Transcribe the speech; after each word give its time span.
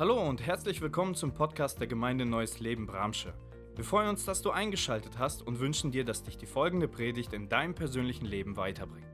Hallo 0.00 0.22
und 0.22 0.46
herzlich 0.46 0.80
willkommen 0.80 1.16
zum 1.16 1.34
Podcast 1.34 1.80
der 1.80 1.88
Gemeinde 1.88 2.24
Neues 2.24 2.60
Leben 2.60 2.86
Bramsche. 2.86 3.34
Wir 3.74 3.82
freuen 3.82 4.10
uns, 4.10 4.24
dass 4.24 4.42
du 4.42 4.52
eingeschaltet 4.52 5.18
hast 5.18 5.42
und 5.42 5.58
wünschen 5.58 5.90
dir, 5.90 6.04
dass 6.04 6.22
dich 6.22 6.38
die 6.38 6.46
folgende 6.46 6.86
Predigt 6.86 7.32
in 7.32 7.48
deinem 7.48 7.74
persönlichen 7.74 8.24
Leben 8.24 8.56
weiterbringt. 8.56 9.08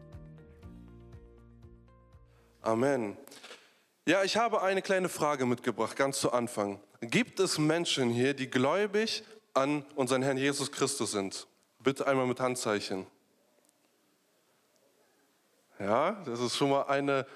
Amen. 2.60 3.16
Ja, 4.06 4.24
ich 4.24 4.36
habe 4.36 4.60
eine 4.60 4.82
kleine 4.82 5.08
Frage 5.08 5.46
mitgebracht, 5.46 5.96
ganz 5.96 6.20
zu 6.20 6.32
Anfang. 6.32 6.78
Gibt 7.00 7.40
es 7.40 7.56
Menschen 7.56 8.10
hier, 8.10 8.34
die 8.34 8.50
gläubig 8.50 9.24
an 9.54 9.86
unseren 9.94 10.20
Herrn 10.20 10.36
Jesus 10.36 10.70
Christus 10.70 11.12
sind? 11.12 11.46
Bitte 11.78 12.06
einmal 12.06 12.26
mit 12.26 12.40
Handzeichen. 12.40 13.06
Ja, 15.78 16.22
das 16.26 16.40
ist 16.40 16.56
schon 16.58 16.68
mal 16.68 16.82
eine 16.82 17.26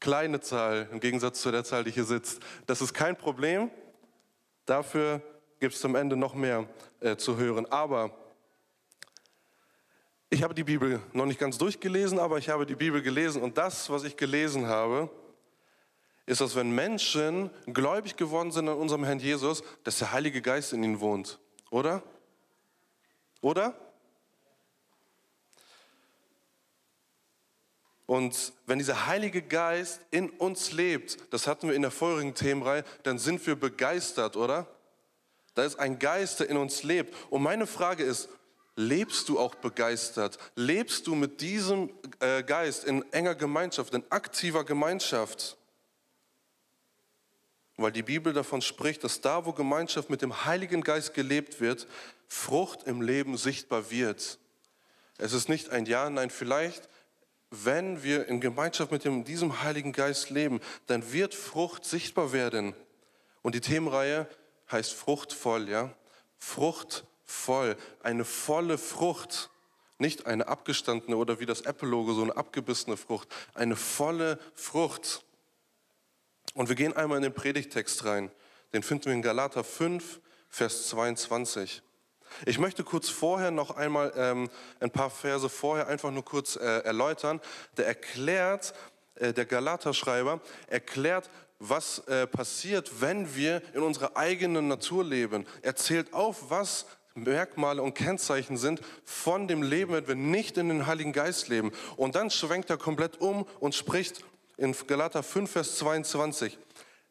kleine 0.00 0.40
Zahl 0.40 0.88
im 0.92 1.00
Gegensatz 1.00 1.40
zu 1.40 1.50
der 1.50 1.64
Zahl, 1.64 1.84
die 1.84 1.90
hier 1.90 2.04
sitzt. 2.04 2.40
Das 2.66 2.80
ist 2.80 2.94
kein 2.94 3.16
Problem. 3.16 3.70
Dafür 4.64 5.22
gibt 5.60 5.74
es 5.74 5.80
zum 5.80 5.94
Ende 5.94 6.16
noch 6.16 6.34
mehr 6.34 6.68
äh, 7.00 7.16
zu 7.16 7.36
hören. 7.36 7.66
Aber 7.70 8.10
ich 10.28 10.42
habe 10.42 10.54
die 10.54 10.64
Bibel 10.64 11.00
noch 11.12 11.26
nicht 11.26 11.38
ganz 11.38 11.56
durchgelesen, 11.56 12.18
aber 12.18 12.38
ich 12.38 12.48
habe 12.48 12.66
die 12.66 12.74
Bibel 12.74 13.00
gelesen 13.00 13.42
und 13.42 13.56
das, 13.56 13.88
was 13.90 14.04
ich 14.04 14.16
gelesen 14.16 14.66
habe, 14.66 15.08
ist, 16.26 16.40
dass 16.40 16.56
wenn 16.56 16.72
Menschen 16.74 17.50
gläubig 17.66 18.16
geworden 18.16 18.50
sind 18.50 18.68
an 18.68 18.76
unserem 18.76 19.04
Herrn 19.04 19.20
Jesus, 19.20 19.62
dass 19.84 19.98
der 19.98 20.10
Heilige 20.10 20.42
Geist 20.42 20.72
in 20.72 20.82
ihnen 20.82 21.00
wohnt. 21.00 21.38
Oder? 21.70 22.02
Oder? 23.40 23.74
Und 28.06 28.52
wenn 28.66 28.78
dieser 28.78 29.06
Heilige 29.06 29.42
Geist 29.42 30.00
in 30.10 30.30
uns 30.30 30.72
lebt, 30.72 31.18
das 31.32 31.48
hatten 31.48 31.68
wir 31.68 31.74
in 31.74 31.82
der 31.82 31.90
vorherigen 31.90 32.34
Themenreihe, 32.34 32.84
dann 33.02 33.18
sind 33.18 33.44
wir 33.46 33.56
begeistert, 33.56 34.36
oder? 34.36 34.66
Da 35.54 35.64
ist 35.64 35.78
ein 35.78 35.98
Geist, 35.98 36.40
der 36.40 36.48
in 36.48 36.56
uns 36.56 36.84
lebt. 36.84 37.14
Und 37.30 37.42
meine 37.42 37.66
Frage 37.66 38.04
ist, 38.04 38.28
lebst 38.76 39.28
du 39.28 39.40
auch 39.40 39.56
begeistert? 39.56 40.38
Lebst 40.54 41.06
du 41.06 41.14
mit 41.14 41.40
diesem 41.40 41.90
äh, 42.20 42.42
Geist 42.44 42.84
in 42.84 43.10
enger 43.12 43.34
Gemeinschaft, 43.34 43.92
in 43.94 44.04
aktiver 44.10 44.64
Gemeinschaft? 44.64 45.56
Weil 47.78 47.92
die 47.92 48.02
Bibel 48.02 48.32
davon 48.32 48.62
spricht, 48.62 49.02
dass 49.02 49.20
da, 49.20 49.44
wo 49.44 49.52
Gemeinschaft 49.52 50.10
mit 50.10 50.22
dem 50.22 50.44
Heiligen 50.44 50.82
Geist 50.82 51.12
gelebt 51.14 51.60
wird, 51.60 51.86
Frucht 52.28 52.84
im 52.84 53.02
Leben 53.02 53.36
sichtbar 53.36 53.90
wird. 53.90 54.38
Es 55.18 55.32
ist 55.32 55.48
nicht 55.48 55.70
ein 55.70 55.86
Ja, 55.86 56.08
nein, 56.10 56.30
vielleicht, 56.30 56.88
wenn 57.50 58.02
wir 58.02 58.28
in 58.28 58.40
Gemeinschaft 58.40 58.90
mit 58.90 59.04
dem, 59.04 59.24
diesem 59.24 59.62
Heiligen 59.62 59.92
Geist 59.92 60.30
leben, 60.30 60.60
dann 60.86 61.12
wird 61.12 61.34
Frucht 61.34 61.84
sichtbar 61.84 62.32
werden. 62.32 62.74
Und 63.42 63.54
die 63.54 63.60
Themenreihe 63.60 64.28
heißt 64.70 64.92
fruchtvoll, 64.92 65.68
ja? 65.68 65.94
Fruchtvoll, 66.38 67.76
eine 68.02 68.24
volle 68.24 68.78
Frucht. 68.78 69.50
Nicht 69.98 70.26
eine 70.26 70.48
abgestandene 70.48 71.16
oder 71.16 71.40
wie 71.40 71.46
das 71.46 71.62
Apple-Logo, 71.62 72.12
so 72.12 72.22
eine 72.22 72.36
abgebissene 72.36 72.96
Frucht. 72.96 73.28
Eine 73.54 73.76
volle 73.76 74.38
Frucht. 74.54 75.24
Und 76.54 76.68
wir 76.68 76.76
gehen 76.76 76.94
einmal 76.94 77.16
in 77.18 77.22
den 77.22 77.32
Predigtext 77.32 78.04
rein. 78.04 78.30
Den 78.72 78.82
finden 78.82 79.06
wir 79.06 79.12
in 79.12 79.22
Galater 79.22 79.64
5, 79.64 80.20
Vers 80.50 80.88
22. 80.88 81.82
Ich 82.44 82.58
möchte 82.58 82.84
kurz 82.84 83.08
vorher 83.08 83.50
noch 83.50 83.76
einmal 83.76 84.12
ähm, 84.16 84.50
ein 84.80 84.90
paar 84.90 85.10
Verse 85.10 85.48
vorher 85.48 85.88
einfach 85.88 86.10
nur 86.10 86.24
kurz 86.24 86.56
äh, 86.56 86.80
erläutern. 86.80 87.40
Der 87.76 87.86
erklärt, 87.86 88.74
äh, 89.16 89.32
der 89.32 89.46
Galater-Schreiber 89.46 90.40
erklärt, 90.68 91.30
was 91.58 92.00
äh, 92.00 92.26
passiert, 92.26 93.00
wenn 93.00 93.34
wir 93.34 93.62
in 93.74 93.82
unserer 93.82 94.16
eigenen 94.16 94.68
Natur 94.68 95.04
leben. 95.04 95.46
Er 95.62 95.76
zählt 95.76 96.12
auf, 96.12 96.50
was 96.50 96.86
Merkmale 97.14 97.82
und 97.82 97.94
Kennzeichen 97.94 98.56
sind 98.56 98.80
von 99.04 99.48
dem 99.48 99.62
Leben, 99.62 99.92
wenn 99.92 100.06
wir 100.06 100.14
nicht 100.14 100.58
in 100.58 100.68
den 100.68 100.86
Heiligen 100.86 101.12
Geist 101.12 101.48
leben. 101.48 101.72
Und 101.96 102.14
dann 102.14 102.30
schwenkt 102.30 102.70
er 102.70 102.76
komplett 102.76 103.20
um 103.20 103.46
und 103.58 103.74
spricht 103.74 104.22
in 104.56 104.74
Galater 104.86 105.22
5, 105.22 105.50
Vers 105.50 105.76
22. 105.76 106.58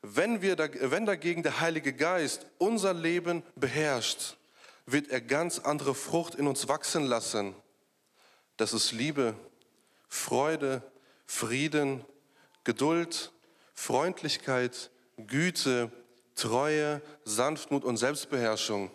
Wenn, 0.01 0.41
wir, 0.43 0.57
wenn 0.57 1.05
dagegen 1.05 1.41
der 1.41 1.59
Heilige 1.59 1.93
Geist 1.93 2.45
unser 2.59 2.93
Leben 2.93 3.41
beherrscht, 3.55 4.37
wird 4.85 5.09
er 5.09 5.21
ganz 5.21 5.59
andere 5.59 5.95
Frucht 5.95 6.35
in 6.35 6.47
uns 6.47 6.67
wachsen 6.67 7.05
lassen. 7.05 7.55
Das 8.57 8.73
ist 8.73 8.91
Liebe, 8.91 9.35
Freude, 10.07 10.81
Frieden, 11.25 12.05
Geduld, 12.63 13.31
Freundlichkeit, 13.73 14.91
Güte, 15.17 15.91
Treue, 16.35 17.01
Sanftmut 17.23 17.83
und 17.83 17.97
Selbstbeherrschung. 17.97 18.91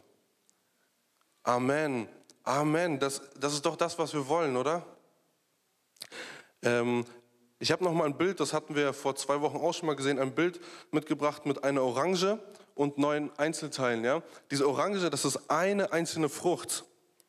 Amen. 1.42 2.08
Amen. 2.44 2.98
Das, 2.98 3.22
das 3.38 3.54
ist 3.54 3.66
doch 3.66 3.76
das, 3.76 3.98
was 3.98 4.12
wir 4.12 4.28
wollen, 4.28 4.56
oder? 4.56 4.86
Ähm, 6.62 7.04
ich 7.58 7.70
habe 7.72 7.84
noch 7.84 7.92
mal 7.92 8.04
ein 8.04 8.16
Bild, 8.16 8.40
das 8.40 8.52
hatten 8.52 8.74
wir 8.74 8.92
vor 8.92 9.16
zwei 9.16 9.40
Wochen 9.40 9.58
auch 9.58 9.74
schon 9.74 9.86
mal 9.86 9.96
gesehen, 9.96 10.18
ein 10.18 10.34
Bild 10.34 10.60
mitgebracht 10.92 11.44
mit 11.44 11.62
einer 11.64 11.82
Orange 11.82 12.38
und 12.80 12.96
neun 12.96 13.30
Einzelteilen. 13.36 14.02
Ja? 14.04 14.22
Diese 14.50 14.66
Orange, 14.66 15.10
das 15.10 15.26
ist 15.26 15.50
eine 15.50 15.92
einzelne 15.92 16.30
Frucht. 16.30 16.86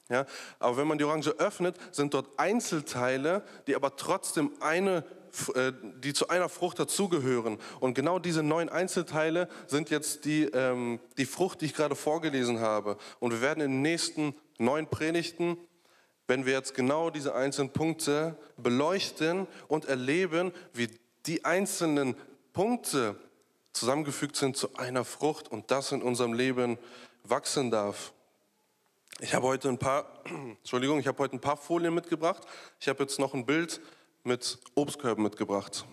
Ja? 0.07 0.25
Aber 0.59 0.77
wenn 0.77 0.87
man 0.87 0.97
die 0.97 1.03
Orange 1.03 1.31
öffnet, 1.39 1.75
sind 1.91 2.13
dort 2.13 2.27
Einzelteile, 2.39 3.43
die 3.67 3.75
aber 3.75 3.97
trotzdem 3.97 4.53
eine, 4.61 5.03
äh, 5.53 5.73
die 6.01 6.13
zu 6.13 6.29
einer 6.29 6.47
Frucht 6.47 6.79
dazugehören. 6.79 7.57
Und 7.81 7.95
genau 7.95 8.17
diese 8.17 8.43
neun 8.43 8.69
Einzelteile 8.69 9.49
sind 9.67 9.89
jetzt 9.89 10.23
die, 10.23 10.43
ähm, 10.45 11.01
die 11.17 11.25
Frucht, 11.25 11.59
die 11.59 11.65
ich 11.65 11.73
gerade 11.73 11.97
vorgelesen 11.97 12.61
habe. 12.61 12.97
Und 13.19 13.31
wir 13.31 13.41
werden 13.41 13.59
in 13.59 13.71
den 13.71 13.81
nächsten 13.81 14.33
neun 14.57 14.87
Predigten 14.87 15.57
wenn 16.27 16.45
wir 16.45 16.53
jetzt 16.53 16.75
genau 16.75 17.09
diese 17.09 17.35
einzelnen 17.35 17.73
Punkte 17.73 18.37
beleuchten 18.55 19.47
und 19.67 19.83
erleben, 19.83 20.53
wie 20.71 20.87
die 21.25 21.43
einzelnen 21.43 22.15
Punkte 22.53 23.17
zusammengefügt 23.73 24.35
sind 24.35 24.57
zu 24.57 24.75
einer 24.75 25.05
Frucht 25.05 25.47
und 25.47 25.71
das 25.71 25.91
in 25.91 26.01
unserem 26.01 26.33
Leben 26.33 26.77
wachsen 27.23 27.71
darf. 27.71 28.13
Ich 29.19 29.33
habe 29.33 29.47
heute 29.47 29.69
ein 29.69 29.77
paar, 29.77 30.05
Entschuldigung, 30.25 30.99
ich 30.99 31.07
habe 31.07 31.19
heute 31.19 31.35
ein 31.35 31.41
paar 31.41 31.57
Folien 31.57 31.93
mitgebracht. 31.93 32.43
Ich 32.79 32.87
habe 32.87 33.03
jetzt 33.03 33.19
noch 33.19 33.33
ein 33.33 33.45
Bild 33.45 33.81
mit 34.23 34.59
Obstkörben 34.75 35.23
mitgebracht. 35.23 35.85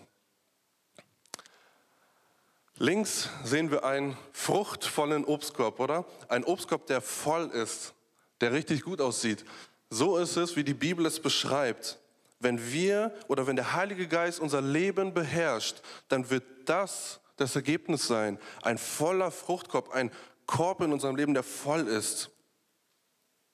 Links 2.77 3.29
sehen 3.43 3.71
wir 3.71 3.83
einen 3.83 4.17
fruchtvollen 4.31 5.25
Obstkorb, 5.25 5.79
oder? 5.79 6.05
Ein 6.29 6.45
Obstkorb, 6.45 6.87
der 6.87 7.01
voll 7.01 7.47
ist, 7.47 7.93
der 8.39 8.53
richtig 8.53 8.83
gut 8.83 9.01
aussieht. 9.01 9.43
So 9.89 10.17
ist 10.17 10.37
es, 10.37 10.55
wie 10.55 10.63
die 10.63 10.73
Bibel 10.73 11.05
es 11.05 11.19
beschreibt. 11.19 11.99
Wenn 12.39 12.71
wir 12.71 13.13
oder 13.27 13.47
wenn 13.47 13.57
der 13.57 13.73
Heilige 13.73 14.07
Geist 14.07 14.39
unser 14.39 14.61
Leben 14.61 15.13
beherrscht, 15.13 15.81
dann 16.07 16.29
wird 16.29 16.43
das 16.65 17.18
das 17.39 17.55
Ergebnis 17.55 18.07
sein. 18.07 18.39
Ein 18.61 18.77
voller 18.77 19.31
Fruchtkorb, 19.31 19.91
ein 19.91 20.11
Korb 20.45 20.81
in 20.81 20.93
unserem 20.93 21.15
Leben, 21.15 21.33
der 21.33 21.43
voll 21.43 21.87
ist. 21.87 22.31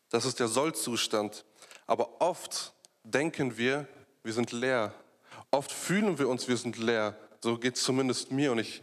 Das 0.09 0.25
ist 0.25 0.40
der 0.40 0.47
Sollzustand. 0.47 1.46
Aber 1.88 2.22
oft 2.22 2.73
denken 3.03 3.57
wir, 3.57 3.88
wir 4.23 4.34
sind 4.34 4.51
leer. 4.51 4.94
Oft 5.51 5.72
fühlen 5.72 6.18
wir 6.18 6.29
uns, 6.29 6.47
wir 6.47 6.57
sind 6.57 6.78
leer. 6.78 7.18
So 7.41 7.57
geht 7.57 7.75
es 7.75 7.84
zumindest 7.84 8.31
mir 8.31 8.51
und 8.51 8.59
ich 8.59 8.81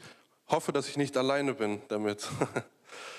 hoffe, 0.49 0.73
dass 0.73 0.89
ich 0.89 0.97
nicht 0.97 1.17
alleine 1.17 1.55
bin 1.55 1.83
damit. 1.89 2.29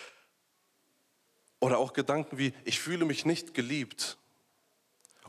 Oder 1.59 1.77
auch 1.77 1.93
Gedanken 1.93 2.37
wie, 2.37 2.53
ich 2.63 2.79
fühle 2.79 3.05
mich 3.05 3.25
nicht 3.25 3.53
geliebt. 3.53 4.17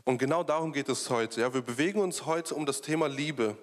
Und 0.04 0.18
genau 0.18 0.44
darum 0.44 0.72
geht 0.72 0.88
es 0.88 1.08
heute. 1.08 1.40
Ja, 1.40 1.54
wir 1.54 1.62
bewegen 1.62 2.00
uns 2.00 2.26
heute 2.26 2.54
um 2.54 2.66
das 2.66 2.80
Thema 2.80 3.08
Liebe. 3.08 3.56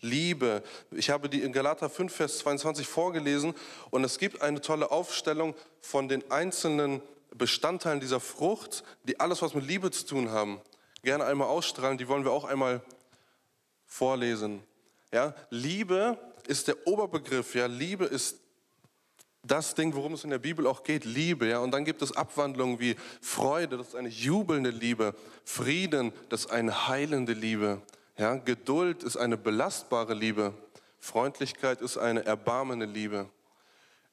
Liebe. 0.00 0.62
Ich 0.90 1.10
habe 1.10 1.28
die 1.28 1.42
in 1.42 1.52
Galater 1.52 1.88
5, 1.88 2.14
Vers 2.14 2.38
22 2.38 2.86
vorgelesen 2.86 3.54
und 3.90 4.04
es 4.04 4.18
gibt 4.18 4.42
eine 4.42 4.60
tolle 4.60 4.90
Aufstellung 4.90 5.54
von 5.80 6.08
den 6.08 6.30
einzelnen 6.30 7.00
Bestandteilen 7.34 8.00
dieser 8.00 8.20
Frucht, 8.20 8.84
die 9.04 9.20
alles 9.20 9.42
was 9.42 9.54
mit 9.54 9.66
Liebe 9.66 9.90
zu 9.90 10.06
tun 10.06 10.30
haben. 10.30 10.60
Gerne 11.02 11.24
einmal 11.24 11.48
ausstrahlen, 11.48 11.98
die 11.98 12.08
wollen 12.08 12.24
wir 12.24 12.32
auch 12.32 12.44
einmal 12.44 12.82
vorlesen. 13.86 14.62
Ja, 15.12 15.34
Liebe 15.50 16.18
ist 16.46 16.68
der 16.68 16.86
Oberbegriff. 16.86 17.54
Ja, 17.54 17.66
Liebe 17.66 18.04
ist 18.04 18.38
das 19.42 19.74
Ding, 19.74 19.94
worum 19.94 20.14
es 20.14 20.24
in 20.24 20.30
der 20.30 20.38
Bibel 20.38 20.66
auch 20.66 20.82
geht, 20.82 21.04
Liebe. 21.04 21.46
Ja? 21.46 21.60
Und 21.60 21.70
dann 21.70 21.84
gibt 21.84 22.02
es 22.02 22.16
Abwandlungen 22.16 22.80
wie 22.80 22.96
Freude, 23.20 23.76
das 23.76 23.88
ist 23.88 23.94
eine 23.94 24.08
jubelnde 24.08 24.70
Liebe. 24.70 25.14
Frieden, 25.44 26.12
das 26.28 26.46
ist 26.46 26.50
eine 26.50 26.88
heilende 26.88 27.32
Liebe. 27.32 27.80
Ja? 28.18 28.36
Geduld 28.36 29.02
ist 29.02 29.16
eine 29.16 29.36
belastbare 29.36 30.14
Liebe. 30.14 30.54
Freundlichkeit 30.98 31.80
ist 31.80 31.98
eine 31.98 32.24
erbarmende 32.24 32.86
Liebe. 32.86 33.28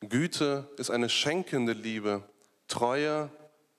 Güte 0.02 0.70
ist 0.78 0.92
eine 0.92 1.10
schenkende 1.10 1.74
Liebe. 1.74 2.24
Treue 2.68 3.30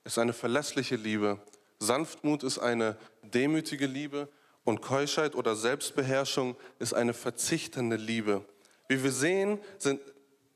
ist 0.05 0.19
eine 0.19 0.32
verlässliche 0.32 0.97
Liebe. 0.97 1.38
Sanftmut 1.79 2.43
ist 2.43 2.59
eine 2.59 2.97
demütige 3.23 3.87
Liebe. 3.87 4.29
Und 4.65 4.81
Keuschheit 4.81 5.35
oder 5.35 5.55
Selbstbeherrschung 5.55 6.56
ist 6.79 6.94
eine 6.94 7.12
verzichtende 7.12 7.97
Liebe. 7.97 8.44
Wie 8.88 9.03
wir 9.03 9.12
sehen, 9.12 9.59
sind, 9.79 10.00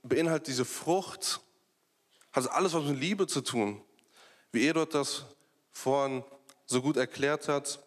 beinhaltet 0.02 0.48
diese 0.48 0.64
Frucht, 0.64 1.40
hat 2.32 2.50
alles 2.50 2.72
was 2.72 2.84
mit 2.84 2.98
Liebe 2.98 3.26
zu 3.26 3.42
tun. 3.42 3.82
Wie 4.50 4.66
Eduard 4.66 4.94
das 4.94 5.26
vorhin 5.70 6.24
so 6.64 6.80
gut 6.80 6.96
erklärt 6.96 7.48
hat, 7.48 7.80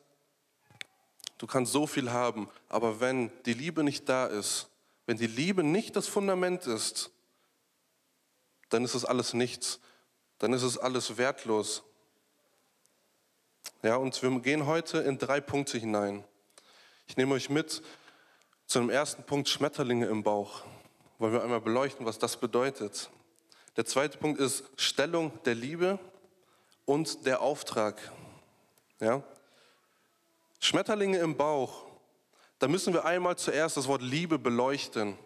du 1.41 1.47
kannst 1.47 1.71
so 1.71 1.87
viel 1.87 2.11
haben, 2.11 2.47
aber 2.69 2.99
wenn 2.99 3.31
die 3.47 3.53
Liebe 3.53 3.83
nicht 3.83 4.07
da 4.07 4.27
ist, 4.27 4.69
wenn 5.07 5.17
die 5.17 5.25
Liebe 5.25 5.63
nicht 5.63 5.95
das 5.95 6.07
Fundament 6.07 6.67
ist, 6.67 7.09
dann 8.69 8.85
ist 8.85 8.93
es 8.93 9.05
alles 9.05 9.33
nichts, 9.33 9.79
dann 10.37 10.53
ist 10.53 10.61
es 10.61 10.77
alles 10.77 11.17
wertlos. 11.17 11.81
Ja, 13.81 13.95
und 13.95 14.21
wir 14.21 14.39
gehen 14.39 14.67
heute 14.67 14.99
in 14.99 15.17
drei 15.17 15.41
Punkte 15.41 15.79
hinein. 15.79 16.23
Ich 17.07 17.17
nehme 17.17 17.33
euch 17.33 17.49
mit 17.49 17.81
zu 18.67 18.77
dem 18.77 18.91
ersten 18.91 19.23
Punkt 19.23 19.49
Schmetterlinge 19.49 20.05
im 20.05 20.21
Bauch. 20.21 20.61
Wollen 21.17 21.33
wir 21.33 21.43
einmal 21.43 21.61
beleuchten, 21.61 22.05
was 22.05 22.19
das 22.19 22.37
bedeutet. 22.37 23.09
Der 23.77 23.85
zweite 23.85 24.19
Punkt 24.19 24.39
ist 24.39 24.63
Stellung 24.77 25.31
der 25.43 25.55
Liebe 25.55 25.97
und 26.85 27.25
der 27.25 27.41
Auftrag. 27.41 27.99
Ja? 28.99 29.23
Schmetterlinge 30.61 31.17
im 31.17 31.35
Bauch. 31.35 31.83
Da 32.59 32.67
müssen 32.67 32.93
wir 32.93 33.03
einmal 33.03 33.35
zuerst 33.35 33.75
das 33.75 33.87
Wort 33.87 34.03
Liebe 34.03 34.37
beleuchten. 34.39 35.17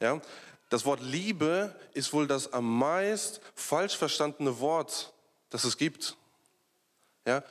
Ja? 0.00 0.20
Das 0.68 0.84
Wort 0.84 1.00
Liebe 1.00 1.74
ist 1.94 2.12
wohl 2.12 2.26
das 2.26 2.52
am 2.52 2.78
meist 2.78 3.40
falsch 3.54 3.96
verstandene 3.96 4.58
Wort, 4.58 5.14
das 5.50 5.62
es 5.64 5.78
gibt. 5.78 6.16
Ja? 7.24 7.44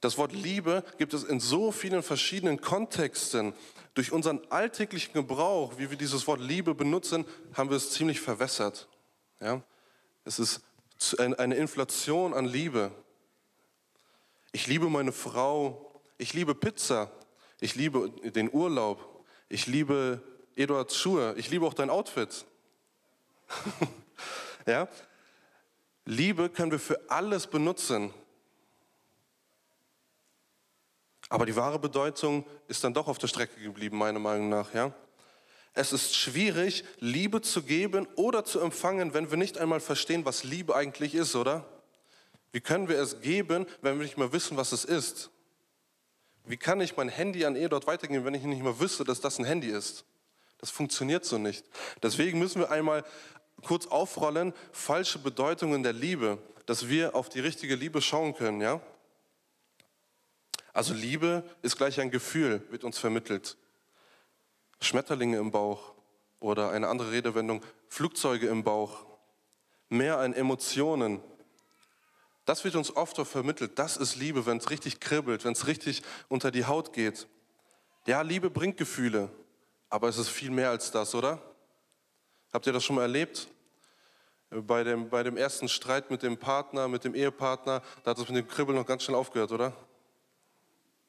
Das 0.00 0.16
Wort 0.16 0.32
Liebe 0.32 0.84
gibt 0.96 1.12
es 1.12 1.24
in 1.24 1.40
so 1.40 1.72
vielen 1.72 2.04
verschiedenen 2.04 2.60
Kontexten. 2.60 3.52
Durch 3.94 4.12
unseren 4.12 4.40
alltäglichen 4.50 5.12
Gebrauch, 5.12 5.78
wie 5.78 5.90
wir 5.90 5.96
dieses 5.96 6.26
Wort 6.28 6.40
Liebe 6.40 6.74
benutzen, 6.74 7.24
haben 7.54 7.70
wir 7.70 7.76
es 7.78 7.90
ziemlich 7.90 8.20
verwässert. 8.20 8.86
Ja? 9.40 9.60
Es 10.24 10.38
ist 10.38 10.60
eine 11.18 11.56
Inflation 11.56 12.32
an 12.32 12.44
Liebe. 12.44 12.92
Ich 14.52 14.68
liebe 14.68 14.88
meine 14.88 15.12
Frau, 15.12 15.85
ich 16.18 16.34
liebe 16.34 16.54
Pizza, 16.54 17.10
ich 17.60 17.74
liebe 17.74 18.10
den 18.30 18.52
Urlaub, 18.52 19.24
ich 19.48 19.66
liebe 19.66 20.22
Eduards 20.56 20.96
Schuhe, 20.96 21.34
ich 21.36 21.50
liebe 21.50 21.66
auch 21.66 21.74
dein 21.74 21.90
Outfit. 21.90 22.44
ja? 24.66 24.88
Liebe 26.04 26.48
können 26.48 26.70
wir 26.70 26.78
für 26.78 27.10
alles 27.10 27.46
benutzen. 27.46 28.12
Aber 31.28 31.44
die 31.44 31.56
wahre 31.56 31.78
Bedeutung 31.78 32.46
ist 32.68 32.84
dann 32.84 32.94
doch 32.94 33.08
auf 33.08 33.18
der 33.18 33.26
Strecke 33.26 33.60
geblieben, 33.60 33.98
meiner 33.98 34.20
Meinung 34.20 34.48
nach. 34.48 34.72
Ja? 34.72 34.94
Es 35.74 35.92
ist 35.92 36.14
schwierig, 36.14 36.84
Liebe 37.00 37.42
zu 37.42 37.62
geben 37.62 38.06
oder 38.14 38.44
zu 38.44 38.60
empfangen, 38.60 39.12
wenn 39.12 39.30
wir 39.30 39.36
nicht 39.36 39.58
einmal 39.58 39.80
verstehen, 39.80 40.24
was 40.24 40.44
Liebe 40.44 40.74
eigentlich 40.74 41.14
ist, 41.14 41.34
oder? 41.34 41.66
Wie 42.52 42.60
können 42.60 42.88
wir 42.88 42.98
es 42.98 43.20
geben, 43.20 43.66
wenn 43.82 43.98
wir 43.98 44.04
nicht 44.04 44.16
mehr 44.16 44.32
wissen, 44.32 44.56
was 44.56 44.72
es 44.72 44.84
ist? 44.84 45.30
Wie 46.46 46.56
kann 46.56 46.80
ich 46.80 46.96
mein 46.96 47.08
Handy 47.08 47.44
an 47.44 47.56
E 47.56 47.68
dort 47.68 47.86
weitergeben, 47.86 48.24
wenn 48.24 48.34
ich 48.34 48.42
nicht 48.44 48.62
mehr 48.62 48.78
wüsste, 48.78 49.04
dass 49.04 49.20
das 49.20 49.38
ein 49.38 49.44
Handy 49.44 49.68
ist? 49.68 50.04
Das 50.58 50.70
funktioniert 50.70 51.24
so 51.24 51.38
nicht. 51.38 51.64
Deswegen 52.02 52.38
müssen 52.38 52.60
wir 52.60 52.70
einmal 52.70 53.04
kurz 53.62 53.86
aufrollen, 53.86 54.54
falsche 54.72 55.18
Bedeutungen 55.18 55.82
der 55.82 55.92
Liebe, 55.92 56.38
dass 56.66 56.88
wir 56.88 57.14
auf 57.14 57.28
die 57.28 57.40
richtige 57.40 57.74
Liebe 57.74 58.00
schauen 58.00 58.34
können, 58.34 58.60
ja? 58.60 58.80
Also 60.72 60.92
Liebe 60.94 61.42
ist 61.62 61.76
gleich 61.76 62.00
ein 62.00 62.10
Gefühl, 62.10 62.62
wird 62.70 62.84
uns 62.84 62.98
vermittelt. 62.98 63.56
Schmetterlinge 64.80 65.38
im 65.38 65.50
Bauch 65.50 65.94
oder 66.38 66.70
eine 66.70 66.88
andere 66.88 67.12
Redewendung, 67.12 67.62
Flugzeuge 67.88 68.48
im 68.48 68.62
Bauch. 68.62 69.06
Mehr 69.88 70.18
an 70.18 70.34
Emotionen. 70.34 71.20
Das 72.46 72.64
wird 72.64 72.76
uns 72.76 72.94
oft 72.94 73.16
vermittelt. 73.26 73.78
Das 73.78 73.96
ist 73.96 74.16
Liebe, 74.16 74.46
wenn 74.46 74.58
es 74.58 74.70
richtig 74.70 75.00
kribbelt, 75.00 75.44
wenn 75.44 75.52
es 75.52 75.66
richtig 75.66 76.02
unter 76.28 76.50
die 76.50 76.64
Haut 76.64 76.92
geht. 76.92 77.26
Ja, 78.06 78.22
Liebe 78.22 78.50
bringt 78.50 78.76
Gefühle, 78.76 79.28
aber 79.90 80.08
es 80.08 80.16
ist 80.16 80.28
viel 80.28 80.50
mehr 80.50 80.70
als 80.70 80.92
das, 80.92 81.14
oder? 81.14 81.42
Habt 82.52 82.66
ihr 82.66 82.72
das 82.72 82.84
schon 82.84 82.96
mal 82.96 83.02
erlebt? 83.02 83.48
Bei 84.50 84.84
dem, 84.84 85.10
bei 85.10 85.24
dem 85.24 85.36
ersten 85.36 85.68
Streit 85.68 86.08
mit 86.08 86.22
dem 86.22 86.38
Partner, 86.38 86.86
mit 86.86 87.02
dem 87.02 87.16
Ehepartner, 87.16 87.82
da 88.04 88.12
hat 88.12 88.18
es 88.18 88.28
mit 88.28 88.36
dem 88.36 88.46
Kribbeln 88.46 88.78
noch 88.78 88.86
ganz 88.86 89.02
schnell 89.02 89.16
aufgehört, 89.16 89.50
oder? 89.50 89.72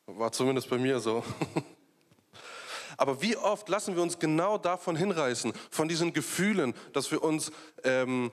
War 0.08 0.32
zumindest 0.32 0.68
bei 0.72 0.80
mir 0.80 1.00
so. 1.00 1.24
Aber 2.98 3.22
wie 3.22 3.38
oft 3.38 3.70
lassen 3.70 3.96
wir 3.96 4.02
uns 4.02 4.18
genau 4.18 4.58
davon 4.58 4.96
hinreißen, 4.96 5.54
von 5.70 5.88
diesen 5.88 6.14
Gefühlen, 6.14 6.74
dass 6.94 7.12
wir 7.12 7.24
uns 7.24 7.52
ähm, 7.84 8.32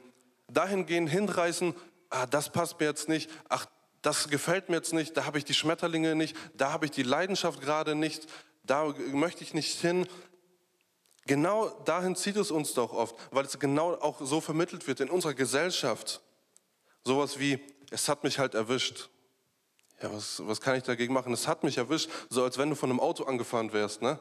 dahingehend 0.49 1.11
hinreißen, 1.11 1.75
ah, 2.11 2.27
das 2.27 2.51
passt 2.51 2.79
mir 2.81 2.87
jetzt 2.87 3.09
nicht, 3.09 3.31
ach, 3.49 3.67
das 4.03 4.29
gefällt 4.29 4.69
mir 4.69 4.77
jetzt 4.77 4.93
nicht, 4.93 5.17
da 5.17 5.25
habe 5.25 5.39
ich 5.39 5.45
die 5.45 5.55
Schmetterlinge 5.55 6.15
nicht, 6.15 6.37
da 6.55 6.73
habe 6.73 6.85
ich 6.85 6.91
die 6.91 7.03
Leidenschaft 7.03 7.61
gerade 7.61 7.95
nicht, 7.95 8.27
da 8.63 8.95
möchte 9.13 9.43
ich 9.43 9.55
nicht 9.55 9.81
hin. 9.81 10.07
Genau 11.27 11.71
dahin 11.85 12.15
zieht 12.15 12.37
es 12.37 12.51
uns 12.51 12.75
doch 12.75 12.93
oft, 12.93 13.17
weil 13.31 13.47
es 13.47 13.59
genau 13.59 13.95
auch 13.95 14.21
so 14.21 14.41
vermittelt 14.41 14.87
wird 14.87 15.01
in 15.01 15.09
unserer 15.09 15.35
Gesellschaft. 15.35 16.21
Sowas 17.03 17.39
wie, 17.39 17.59
es 17.91 18.09
hat 18.09 18.25
mich 18.25 18.39
halt 18.39 18.55
erwischt. 18.55 19.09
Ja, 20.03 20.13
was, 20.13 20.47
was 20.47 20.61
kann 20.61 20.77
ich 20.77 20.83
dagegen 20.83 21.15
machen? 21.15 21.33
Es 21.33 21.49
hat 21.49 21.65
mich 21.65 21.79
erwischt, 21.79 22.11
so 22.29 22.45
als 22.45 22.59
wenn 22.59 22.69
du 22.69 22.77
von 22.77 22.91
einem 22.91 23.01
Auto 23.01 23.25
angefahren 23.25 23.73
wärst. 23.73 24.03
Ne? 24.03 24.19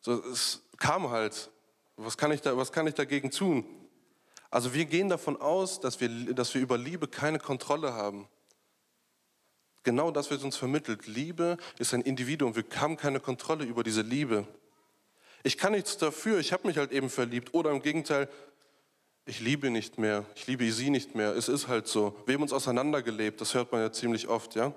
So, 0.00 0.22
es 0.30 0.62
kam 0.78 1.10
halt. 1.10 1.50
Was 1.96 2.16
kann, 2.16 2.32
ich 2.32 2.40
da, 2.40 2.56
was 2.56 2.72
kann 2.72 2.86
ich 2.86 2.94
dagegen 2.94 3.30
tun? 3.30 3.64
Also 4.54 4.72
wir 4.72 4.84
gehen 4.84 5.08
davon 5.08 5.40
aus, 5.40 5.80
dass 5.80 6.00
wir, 6.00 6.08
dass 6.32 6.54
wir 6.54 6.62
über 6.62 6.78
Liebe 6.78 7.08
keine 7.08 7.40
Kontrolle 7.40 7.92
haben. 7.92 8.28
Genau 9.82 10.12
das 10.12 10.30
wird 10.30 10.44
uns 10.44 10.56
vermittelt. 10.56 11.08
Liebe 11.08 11.56
ist 11.80 11.92
ein 11.92 12.02
Individuum. 12.02 12.54
Wir 12.54 12.64
haben 12.76 12.96
keine 12.96 13.18
Kontrolle 13.18 13.64
über 13.64 13.82
diese 13.82 14.02
Liebe. 14.02 14.46
Ich 15.42 15.58
kann 15.58 15.72
nichts 15.72 15.98
dafür. 15.98 16.38
Ich 16.38 16.52
habe 16.52 16.68
mich 16.68 16.78
halt 16.78 16.92
eben 16.92 17.10
verliebt. 17.10 17.52
Oder 17.52 17.72
im 17.72 17.82
Gegenteil, 17.82 18.28
ich 19.26 19.40
liebe 19.40 19.70
nicht 19.70 19.98
mehr. 19.98 20.24
Ich 20.36 20.46
liebe 20.46 20.70
sie 20.70 20.88
nicht 20.88 21.16
mehr. 21.16 21.34
Es 21.34 21.48
ist 21.48 21.66
halt 21.66 21.88
so. 21.88 22.14
Wir 22.24 22.36
haben 22.36 22.42
uns 22.42 22.52
auseinandergelebt. 22.52 23.40
Das 23.40 23.54
hört 23.54 23.72
man 23.72 23.80
ja 23.80 23.90
ziemlich 23.90 24.28
oft, 24.28 24.54
ja. 24.54 24.72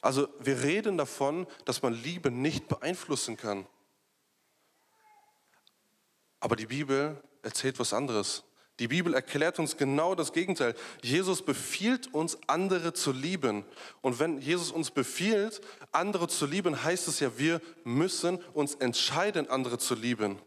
Also 0.00 0.28
wir 0.40 0.62
reden 0.62 0.96
davon, 0.96 1.46
dass 1.66 1.82
man 1.82 1.92
Liebe 1.92 2.30
nicht 2.30 2.68
beeinflussen 2.68 3.36
kann. 3.36 3.66
Aber 6.40 6.56
die 6.56 6.66
Bibel 6.66 7.20
erzählt 7.42 7.78
was 7.78 7.92
anderes. 7.92 8.44
Die 8.78 8.88
Bibel 8.88 9.12
erklärt 9.12 9.58
uns 9.58 9.76
genau 9.76 10.14
das 10.14 10.32
Gegenteil. 10.32 10.74
Jesus 11.02 11.42
befiehlt 11.42 12.14
uns, 12.14 12.38
andere 12.46 12.92
zu 12.92 13.10
lieben. 13.10 13.64
Und 14.02 14.20
wenn 14.20 14.40
Jesus 14.40 14.70
uns 14.70 14.92
befiehlt, 14.92 15.60
andere 15.90 16.28
zu 16.28 16.46
lieben, 16.46 16.84
heißt 16.84 17.08
es 17.08 17.18
ja, 17.18 17.36
wir 17.38 17.60
müssen 17.82 18.38
uns 18.54 18.76
entscheiden, 18.76 19.50
andere 19.50 19.78
zu 19.78 19.96
lieben. 19.96 20.38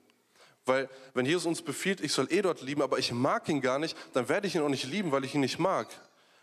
Weil 0.66 0.90
wenn 1.14 1.26
Jesus 1.26 1.46
uns 1.46 1.62
befiehlt, 1.62 2.00
ich 2.00 2.14
soll 2.14 2.32
eh 2.32 2.42
dort 2.42 2.62
lieben, 2.62 2.82
aber 2.82 3.00
ich 3.00 3.12
mag 3.12 3.50
ihn 3.50 3.60
gar 3.60 3.80
nicht, 3.80 3.98
dann 4.14 4.30
werde 4.30 4.48
ich 4.48 4.56
ihn 4.56 4.62
auch 4.62 4.70
nicht 4.70 4.86
lieben, 4.86 5.12
weil 5.12 5.26
ich 5.26 5.36
ihn 5.36 5.42
nicht 5.42 5.60
mag. 5.60 5.88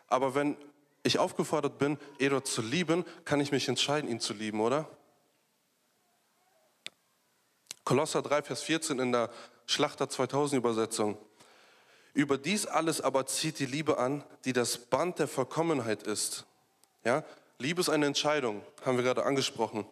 Aber 0.08 0.34
wenn 0.34 0.56
ich 1.04 1.18
aufgefordert 1.18 1.78
bin, 1.78 1.98
Edot 2.18 2.46
zu 2.46 2.60
lieben, 2.60 3.04
kann 3.24 3.40
ich 3.40 3.52
mich 3.52 3.68
entscheiden, 3.68 4.10
ihn 4.10 4.20
zu 4.20 4.34
lieben, 4.34 4.60
oder? 4.60 4.88
Kolosser 7.88 8.20
3, 8.20 8.42
Vers 8.42 8.64
14 8.64 8.98
in 8.98 9.12
der 9.12 9.30
Schlachter 9.64 10.10
2000 10.10 10.58
Übersetzung. 10.58 11.16
Über 12.12 12.36
dies 12.36 12.66
alles 12.66 13.00
aber 13.00 13.24
zieht 13.24 13.58
die 13.60 13.64
Liebe 13.64 13.96
an, 13.96 14.22
die 14.44 14.52
das 14.52 14.76
Band 14.76 15.18
der 15.18 15.26
Vollkommenheit 15.26 16.02
ist. 16.02 16.44
Ja? 17.02 17.24
Liebe 17.58 17.80
ist 17.80 17.88
eine 17.88 18.04
Entscheidung, 18.04 18.60
haben 18.84 18.98
wir 18.98 19.04
gerade 19.04 19.24
angesprochen. 19.24 19.86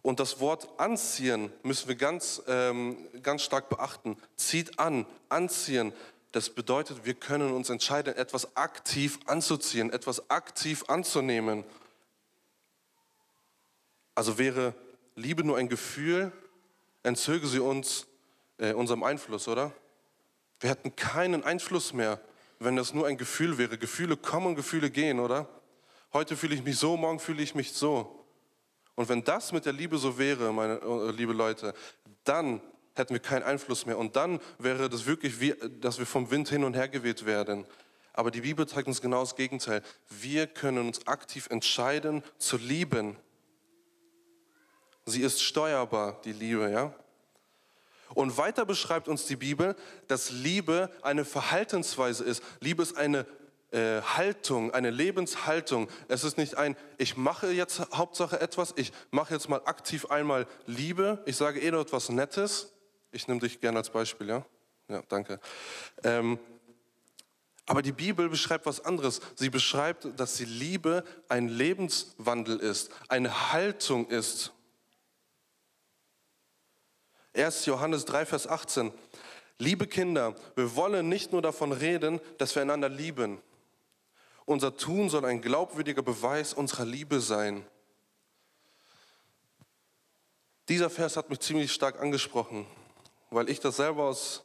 Und 0.00 0.20
das 0.20 0.38
Wort 0.38 0.68
anziehen 0.78 1.52
müssen 1.64 1.88
wir 1.88 1.96
ganz, 1.96 2.40
ähm, 2.46 3.08
ganz 3.20 3.42
stark 3.42 3.68
beachten. 3.68 4.16
Zieht 4.36 4.78
an, 4.78 5.04
anziehen. 5.28 5.92
Das 6.30 6.50
bedeutet, 6.50 7.04
wir 7.04 7.14
können 7.14 7.50
uns 7.52 7.68
entscheiden, 7.68 8.14
etwas 8.14 8.56
aktiv 8.56 9.18
anzuziehen, 9.26 9.92
etwas 9.92 10.30
aktiv 10.30 10.84
anzunehmen. 10.86 11.64
Also 14.14 14.38
wäre 14.38 14.72
Liebe 15.16 15.42
nur 15.42 15.56
ein 15.56 15.68
Gefühl, 15.68 16.30
entzöge 17.02 17.46
sie 17.46 17.60
uns 17.60 18.06
äh, 18.58 18.72
unserem 18.72 19.02
Einfluss, 19.02 19.48
oder? 19.48 19.72
Wir 20.60 20.70
hätten 20.70 20.94
keinen 20.94 21.42
Einfluss 21.44 21.92
mehr, 21.92 22.20
wenn 22.58 22.76
das 22.76 22.92
nur 22.92 23.06
ein 23.06 23.16
Gefühl 23.16 23.58
wäre. 23.58 23.78
Gefühle 23.78 24.16
kommen, 24.16 24.54
Gefühle 24.54 24.90
gehen, 24.90 25.20
oder? 25.20 25.48
Heute 26.12 26.36
fühle 26.36 26.54
ich 26.54 26.62
mich 26.62 26.78
so, 26.78 26.96
morgen 26.96 27.18
fühle 27.18 27.42
ich 27.42 27.54
mich 27.54 27.72
so. 27.72 28.26
Und 28.94 29.08
wenn 29.08 29.24
das 29.24 29.52
mit 29.52 29.64
der 29.64 29.72
Liebe 29.72 29.96
so 29.96 30.18
wäre, 30.18 30.52
meine 30.52 30.80
äh, 30.80 31.10
liebe 31.12 31.32
Leute, 31.32 31.72
dann 32.24 32.60
hätten 32.94 33.14
wir 33.14 33.20
keinen 33.20 33.44
Einfluss 33.44 33.86
mehr. 33.86 33.96
Und 33.96 34.16
dann 34.16 34.40
wäre 34.58 34.90
das 34.90 35.06
wirklich 35.06 35.40
wie, 35.40 35.54
dass 35.80 35.98
wir 35.98 36.06
vom 36.06 36.30
Wind 36.30 36.48
hin 36.48 36.64
und 36.64 36.74
her 36.74 36.88
geweht 36.88 37.24
werden. 37.24 37.64
Aber 38.12 38.30
die 38.30 38.42
Bibel 38.42 38.66
zeigt 38.66 38.88
uns 38.88 39.00
genau 39.00 39.20
das 39.20 39.36
Gegenteil. 39.36 39.82
Wir 40.08 40.46
können 40.46 40.86
uns 40.86 41.06
aktiv 41.06 41.46
entscheiden 41.48 42.22
zu 42.38 42.56
lieben. 42.56 43.16
Sie 45.10 45.22
ist 45.22 45.42
steuerbar, 45.42 46.20
die 46.24 46.32
Liebe, 46.32 46.70
ja? 46.70 46.94
Und 48.14 48.36
weiter 48.36 48.64
beschreibt 48.64 49.06
uns 49.08 49.26
die 49.26 49.36
Bibel, 49.36 49.76
dass 50.08 50.30
Liebe 50.30 50.90
eine 51.02 51.24
Verhaltensweise 51.24 52.24
ist. 52.24 52.42
Liebe 52.60 52.82
ist 52.82 52.96
eine 52.96 53.24
äh, 53.70 54.00
Haltung, 54.02 54.72
eine 54.74 54.90
Lebenshaltung. 54.90 55.88
Es 56.08 56.24
ist 56.24 56.36
nicht 56.36 56.56
ein, 56.56 56.76
ich 56.98 57.16
mache 57.16 57.52
jetzt 57.52 57.80
Hauptsache 57.92 58.40
etwas, 58.40 58.72
ich 58.76 58.92
mache 59.12 59.34
jetzt 59.34 59.48
mal 59.48 59.62
aktiv 59.64 60.06
einmal 60.06 60.46
Liebe, 60.66 61.22
ich 61.24 61.36
sage 61.36 61.60
eh 61.60 61.70
noch 61.70 61.82
etwas 61.82 62.08
Nettes. 62.08 62.72
Ich 63.12 63.28
nehme 63.28 63.40
dich 63.40 63.60
gerne 63.60 63.78
als 63.78 63.90
Beispiel, 63.90 64.28
ja? 64.28 64.44
Ja, 64.88 65.02
danke. 65.08 65.38
Ähm, 66.02 66.38
aber 67.66 67.82
die 67.82 67.92
Bibel 67.92 68.28
beschreibt 68.28 68.66
was 68.66 68.84
anderes. 68.84 69.20
Sie 69.36 69.50
beschreibt, 69.50 70.08
dass 70.18 70.34
die 70.34 70.44
Liebe 70.44 71.04
ein 71.28 71.46
Lebenswandel 71.48 72.58
ist, 72.58 72.90
eine 73.08 73.52
Haltung 73.52 74.08
ist. 74.08 74.52
1. 77.34 77.66
Johannes 77.66 78.04
3, 78.06 78.26
Vers 78.26 78.46
18. 78.46 78.92
Liebe 79.58 79.86
Kinder, 79.86 80.34
wir 80.56 80.74
wollen 80.74 81.08
nicht 81.08 81.32
nur 81.32 81.42
davon 81.42 81.72
reden, 81.72 82.20
dass 82.38 82.54
wir 82.54 82.62
einander 82.62 82.88
lieben. 82.88 83.40
Unser 84.46 84.76
Tun 84.76 85.08
soll 85.08 85.24
ein 85.24 85.40
glaubwürdiger 85.40 86.02
Beweis 86.02 86.54
unserer 86.54 86.84
Liebe 86.84 87.20
sein. 87.20 87.64
Dieser 90.68 90.90
Vers 90.90 91.16
hat 91.16 91.30
mich 91.30 91.40
ziemlich 91.40 91.72
stark 91.72 92.00
angesprochen, 92.00 92.66
weil 93.30 93.48
ich 93.48 93.60
das 93.60 93.76
selber 93.76 94.04
aus 94.04 94.44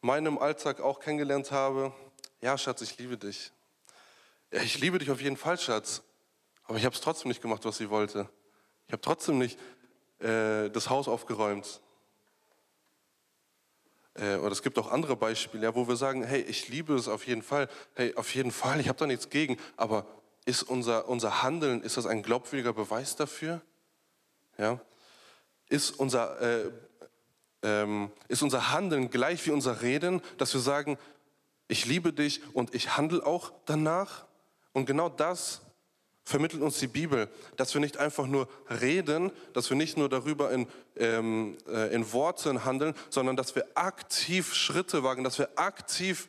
meinem 0.00 0.38
Alltag 0.38 0.80
auch 0.80 1.00
kennengelernt 1.00 1.50
habe. 1.50 1.92
Ja, 2.40 2.56
Schatz, 2.56 2.80
ich 2.82 2.96
liebe 2.98 3.18
dich. 3.18 3.52
Ja, 4.52 4.62
ich 4.62 4.78
liebe 4.78 4.98
dich 4.98 5.10
auf 5.10 5.20
jeden 5.20 5.36
Fall, 5.36 5.58
Schatz. 5.58 6.02
Aber 6.64 6.78
ich 6.78 6.84
habe 6.84 6.94
es 6.94 7.00
trotzdem 7.00 7.28
nicht 7.28 7.42
gemacht, 7.42 7.64
was 7.64 7.76
sie 7.76 7.90
wollte. 7.90 8.28
Ich 8.86 8.92
habe 8.92 9.02
trotzdem 9.02 9.38
nicht 9.38 9.58
äh, 10.20 10.70
das 10.70 10.88
Haus 10.88 11.08
aufgeräumt. 11.08 11.80
Äh, 14.14 14.36
oder 14.36 14.52
es 14.52 14.62
gibt 14.62 14.78
auch 14.78 14.90
andere 14.90 15.16
Beispiele, 15.16 15.64
ja, 15.64 15.74
wo 15.74 15.86
wir 15.88 15.96
sagen, 15.96 16.24
hey, 16.24 16.40
ich 16.42 16.68
liebe 16.68 16.94
es 16.94 17.08
auf 17.08 17.26
jeden 17.26 17.42
Fall, 17.42 17.68
hey, 17.94 18.14
auf 18.16 18.34
jeden 18.34 18.50
Fall, 18.50 18.80
ich 18.80 18.88
habe 18.88 18.98
da 18.98 19.06
nichts 19.06 19.30
gegen, 19.30 19.56
aber 19.76 20.06
ist 20.44 20.62
unser, 20.62 21.08
unser 21.08 21.42
Handeln, 21.42 21.82
ist 21.82 21.96
das 21.96 22.06
ein 22.06 22.22
glaubwürdiger 22.22 22.72
Beweis 22.72 23.16
dafür? 23.16 23.60
Ja? 24.58 24.80
Ist, 25.68 25.90
unser, 25.90 26.40
äh, 26.40 26.70
ähm, 27.62 28.10
ist 28.28 28.42
unser 28.42 28.72
Handeln 28.72 29.10
gleich 29.10 29.46
wie 29.46 29.50
unser 29.50 29.82
Reden, 29.82 30.22
dass 30.38 30.52
wir 30.54 30.60
sagen, 30.60 30.98
ich 31.68 31.86
liebe 31.86 32.12
dich 32.12 32.40
und 32.54 32.74
ich 32.74 32.96
handle 32.96 33.24
auch 33.24 33.52
danach? 33.64 34.24
Und 34.72 34.86
genau 34.86 35.08
das 35.08 35.62
vermittelt 36.30 36.62
uns 36.62 36.78
die 36.78 36.86
Bibel, 36.86 37.28
dass 37.56 37.74
wir 37.74 37.80
nicht 37.80 37.96
einfach 37.96 38.26
nur 38.26 38.48
reden, 38.68 39.32
dass 39.52 39.68
wir 39.68 39.76
nicht 39.76 39.96
nur 39.96 40.08
darüber 40.08 40.52
in, 40.52 40.68
ähm, 40.96 41.58
äh, 41.66 41.92
in 41.92 42.12
Worten 42.12 42.64
handeln, 42.64 42.94
sondern 43.10 43.36
dass 43.36 43.56
wir 43.56 43.66
aktiv 43.74 44.54
Schritte 44.54 45.02
wagen, 45.02 45.24
dass 45.24 45.38
wir 45.38 45.48
aktiv 45.56 46.28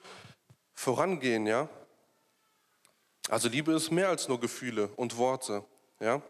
vorangehen, 0.73 1.45
ja. 1.45 1.69
Also 3.29 3.47
Liebe 3.47 3.73
ist 3.73 3.91
mehr 3.91 4.09
als 4.09 4.27
nur 4.27 4.39
Gefühle 4.39 4.87
und 4.95 5.17
Worte, 5.17 5.63
ja. 5.99 6.21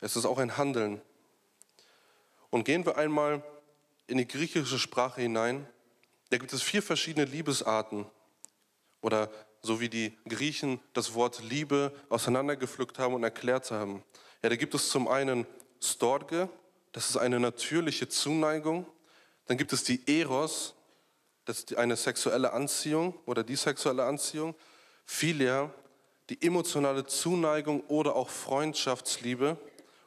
Es 0.00 0.16
ist 0.16 0.24
auch 0.24 0.38
ein 0.38 0.56
Handeln. 0.56 1.02
Und 2.48 2.64
gehen 2.64 2.86
wir 2.86 2.96
einmal 2.96 3.42
in 4.06 4.16
die 4.16 4.26
griechische 4.26 4.78
Sprache 4.78 5.20
hinein. 5.20 5.66
Da 6.30 6.38
gibt 6.38 6.52
es 6.52 6.62
vier 6.62 6.82
verschiedene 6.82 7.26
Liebesarten 7.26 8.06
oder 9.02 9.30
so 9.66 9.80
wie 9.80 9.88
die 9.88 10.16
Griechen 10.28 10.80
das 10.94 11.14
Wort 11.14 11.42
Liebe 11.42 11.92
auseinandergepflückt 12.08 12.98
haben 12.98 13.14
und 13.14 13.24
erklärt 13.24 13.70
haben. 13.70 14.02
Ja, 14.42 14.48
da 14.48 14.56
gibt 14.56 14.74
es 14.74 14.88
zum 14.88 15.08
einen 15.08 15.46
Storge, 15.82 16.48
das 16.92 17.10
ist 17.10 17.16
eine 17.16 17.38
natürliche 17.38 18.08
Zuneigung. 18.08 18.86
Dann 19.46 19.58
gibt 19.58 19.72
es 19.72 19.84
die 19.84 20.00
Eros, 20.06 20.74
das 21.44 21.58
ist 21.58 21.76
eine 21.76 21.96
sexuelle 21.96 22.52
Anziehung 22.52 23.14
oder 23.26 23.44
die 23.44 23.56
sexuelle 23.56 24.04
Anziehung. 24.04 24.54
Philia, 25.04 25.70
die 26.30 26.40
emotionale 26.42 27.06
Zuneigung 27.06 27.82
oder 27.88 28.16
auch 28.16 28.30
Freundschaftsliebe. 28.30 29.58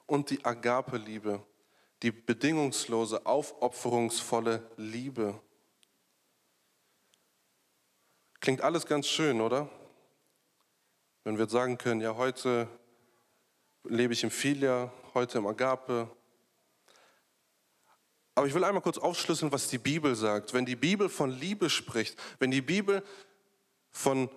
Und 0.06 0.32
die 0.32 0.44
Agape-Liebe, 0.44 1.40
die 2.02 2.12
bedingungslose, 2.12 3.26
aufopferungsvolle 3.28 4.68
Liebe. 4.76 5.40
Klingt 8.42 8.62
alles 8.62 8.86
ganz 8.86 9.08
schön, 9.08 9.42
oder? 9.42 9.70
Wenn 11.26 11.38
wir 11.38 11.50
sagen 11.50 11.78
können, 11.78 12.00
ja, 12.00 12.16
heute 12.16 12.70
lebe 13.84 14.14
ich 14.14 14.24
im 14.24 14.32
Filia, 14.32 14.92
heute 15.14 15.40
im 15.40 15.48
Agape. 15.48 16.10
Aber 18.36 18.48
ich 18.48 18.54
will 18.54 18.64
einmal 18.64 18.82
kurz 18.82 18.98
aufschlüsseln, 18.98 19.52
was 19.52 19.68
die 19.68 19.78
Bibel 19.78 20.16
sagt. 20.16 20.54
Wenn 20.54 20.66
die 20.66 20.78
Bibel 20.78 21.10
von 21.10 21.32
Liebe 21.32 21.70
spricht, 21.70 22.18
wenn 22.40 22.50
die 22.50 22.62
Bibel 22.62 23.04
von 23.92 24.30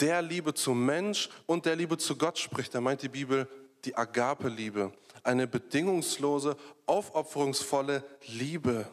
der 0.00 0.22
Liebe 0.22 0.52
zum 0.52 0.84
Mensch 0.84 1.28
und 1.46 1.66
der 1.66 1.76
Liebe 1.76 1.98
zu 1.98 2.16
Gott 2.16 2.38
spricht, 2.38 2.74
dann 2.74 2.82
meint 2.82 3.02
die 3.02 3.08
Bibel 3.08 3.48
die 3.84 3.96
Agape-Liebe, 3.96 4.92
eine 5.22 5.46
bedingungslose, 5.46 6.56
aufopferungsvolle 6.86 8.02
Liebe. 8.26 8.88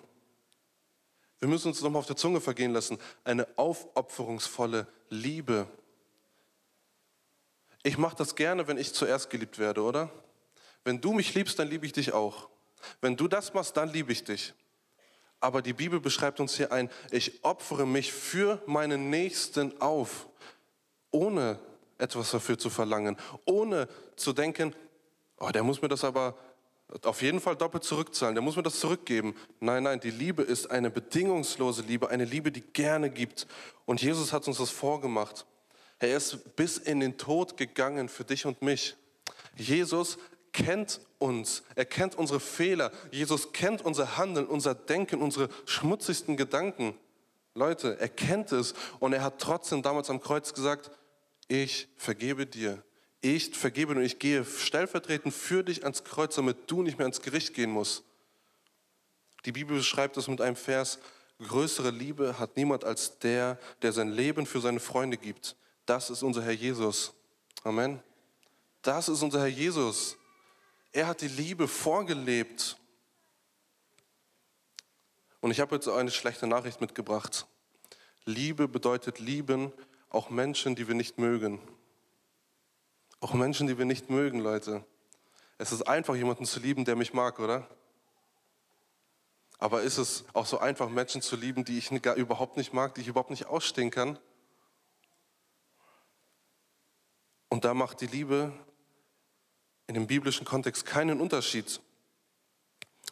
Wir 1.43 1.50
müssen 1.50 1.67
uns 1.67 1.81
nochmal 1.81 2.00
auf 2.00 2.05
der 2.05 2.15
Zunge 2.15 2.39
vergehen 2.39 2.71
lassen. 2.71 2.97
Eine 3.25 3.45
aufopferungsvolle 3.57 4.88
Liebe. 5.09 5.67
Ich 7.83 7.97
mache 7.97 8.15
das 8.15 8.38
gerne, 8.38 8.65
wenn 8.69 8.77
ich 8.77 8.93
zuerst 8.93 9.29
geliebt 9.29 9.59
werde, 9.59 9.81
oder? 9.81 10.09
Wenn 10.85 11.01
du 11.01 11.12
mich 11.12 11.33
liebst, 11.33 11.59
dann 11.59 11.67
liebe 11.67 11.85
ich 11.85 11.91
dich 11.91 12.13
auch. 12.13 12.47
Wenn 13.01 13.17
du 13.17 13.27
das 13.27 13.53
machst, 13.53 13.75
dann 13.75 13.89
liebe 13.89 14.13
ich 14.13 14.23
dich. 14.23 14.53
Aber 15.41 15.62
die 15.62 15.73
Bibel 15.73 16.00
beschreibt 16.00 16.39
uns 16.39 16.55
hier 16.55 16.71
ein, 16.71 16.89
ich 17.12 17.43
opfere 17.43 17.85
mich 17.85 18.13
für 18.13 18.62
meinen 18.65 19.09
Nächsten 19.09 19.81
auf, 19.81 20.27
ohne 21.12 21.59
etwas 21.97 22.31
dafür 22.31 22.57
zu 22.57 22.69
verlangen, 22.69 23.17
ohne 23.43 23.89
zu 24.15 24.31
denken, 24.31 24.73
oh, 25.39 25.50
der 25.50 25.63
muss 25.63 25.81
mir 25.81 25.89
das 25.89 26.05
aber 26.05 26.38
auf 27.01 27.21
jeden 27.21 27.39
Fall 27.39 27.55
doppelt 27.55 27.83
zurückzahlen, 27.83 28.35
der 28.35 28.43
muss 28.43 28.55
mir 28.55 28.63
das 28.63 28.79
zurückgeben. 28.79 29.35
Nein, 29.59 29.83
nein, 29.83 30.00
die 30.00 30.12
Liebe 30.12 30.43
ist 30.43 30.69
eine 30.69 30.91
bedingungslose 30.91 31.81
Liebe, 31.81 32.09
eine 32.09 32.25
Liebe, 32.25 32.51
die 32.51 32.62
gerne 32.62 33.09
gibt. 33.09 33.47
Und 33.85 34.01
Jesus 34.01 34.31
hat 34.31 34.47
uns 34.47 34.57
das 34.59 34.69
vorgemacht. 34.69 35.45
Er 36.00 36.15
ist 36.17 36.55
bis 36.55 36.77
in 36.77 37.00
den 37.00 37.17
Tod 37.17 37.57
gegangen 37.57 38.09
für 38.09 38.23
dich 38.23 38.45
und 38.45 38.62
mich. 38.62 38.95
Jesus 39.55 40.17
kennt 40.51 41.01
uns, 41.17 41.63
er 41.75 41.85
kennt 41.85 42.15
unsere 42.15 42.39
Fehler, 42.39 42.91
Jesus 43.12 43.53
kennt 43.53 43.83
unser 43.83 44.17
Handeln, 44.17 44.45
unser 44.45 44.75
Denken, 44.75 45.21
unsere 45.21 45.50
schmutzigsten 45.65 46.38
Gedanken. 46.38 46.95
Leute, 47.55 48.00
er 48.00 48.09
kennt 48.09 48.51
es 48.51 48.73
und 49.00 49.13
er 49.13 49.23
hat 49.23 49.39
trotzdem 49.39 49.81
damals 49.81 50.09
am 50.09 50.21
Kreuz 50.21 50.53
gesagt, 50.53 50.91
ich 51.47 51.88
vergebe 51.97 52.45
dir, 52.45 52.83
ich 53.24 53.56
vergebe 53.56 53.94
und 53.94 54.03
ich 54.03 54.20
gehe 54.20 54.44
stellvertretend 54.44 55.34
für 55.34 55.63
dich 55.63 55.84
ans 55.84 56.03
Kreuz, 56.03 56.36
damit 56.36 56.70
du 56.70 56.84
nicht 56.84 56.98
mehr 56.98 57.06
ans 57.06 57.22
Gericht 57.22 57.53
gehen 57.53 57.72
musst. 57.72 58.03
Die 59.46 59.53
Bibel 59.53 59.77
beschreibt 59.77 60.18
es 60.18 60.27
mit 60.27 60.42
einem 60.42 60.58
Vers, 60.58 61.00
größere 61.39 61.89
Liebe 61.89 62.38
hat 62.38 62.58
niemand 62.58 62.84
als 62.84 63.20
der, 63.20 63.58
der 63.82 63.94
sein 63.94 64.10
Leben 64.10 64.46
für 64.46 64.60
seine 64.60 64.82
Freunde 64.82 65.18
gibt. 65.18 65.56
Das 65.86 66.10
ist 66.10 66.22
unser 66.22 66.44
Herr 66.44 66.51
Jesus. 66.51 67.13
Amen. 67.63 68.03
Das 68.82 69.08
ist 69.08 69.22
unser 69.22 69.39
Herr 69.39 69.48
Jesus. 69.48 70.18
Er 70.92 71.08
hat 71.08 71.22
die 71.22 71.30
Liebe 71.30 71.70
vorgelebt. 71.70 72.77
Und 75.39 75.51
ich 75.51 75.62
habe 75.62 75.75
jetzt 75.75 75.88
eine 75.88 76.12
schlechte 76.12 76.46
Nachricht 76.46 76.82
mitgebracht. 76.82 77.48
Liebe 78.25 78.68
bedeutet 78.68 79.20
lieben 79.20 79.72
auch 80.10 80.30
Menschen, 80.30 80.75
die 80.75 80.89
wir 80.89 80.96
nicht 80.96 81.18
mögen. 81.18 81.62
Auch 83.24 83.34
Menschen, 83.34 83.68
die 83.68 83.77
wir 83.77 83.86
nicht 83.86 84.10
mögen, 84.10 84.39
Leute. 84.39 84.84
Es 85.58 85.72
ist 85.72 85.84
einfach, 85.84 86.13
jemanden 86.13 86.46
zu 86.46 86.60
lieben, 86.60 86.84
der 86.84 86.98
mich 86.98 87.13
mag, 87.13 87.39
oder? 87.39 87.65
Aber 89.60 89.82
ist 89.82 89.98
es 89.98 90.25
auch 90.34 90.46
so 90.46 90.58
einfach, 90.58 90.89
Menschen 90.89 91.22
zu 91.22 91.38
lieben, 91.38 91.63
die 91.63 91.77
ich 91.77 91.89
überhaupt 91.89 92.58
nicht 92.58 92.74
mag, 92.74 92.96
die 92.96 93.00
ich 93.00 93.08
überhaupt 93.08 93.30
nicht 93.30 93.46
ausstehen 93.46 93.92
kann? 93.92 94.20
Und 97.48 97.63
da 97.63 97.74
macht 97.74 98.01
die 98.01 98.08
Liebe 98.08 98.51
in 99.88 99.94
dem 99.94 100.06
biblischen 100.06 100.46
Kontext 100.46 100.86
keinen 100.86 101.22
Unterschied. 101.22 101.80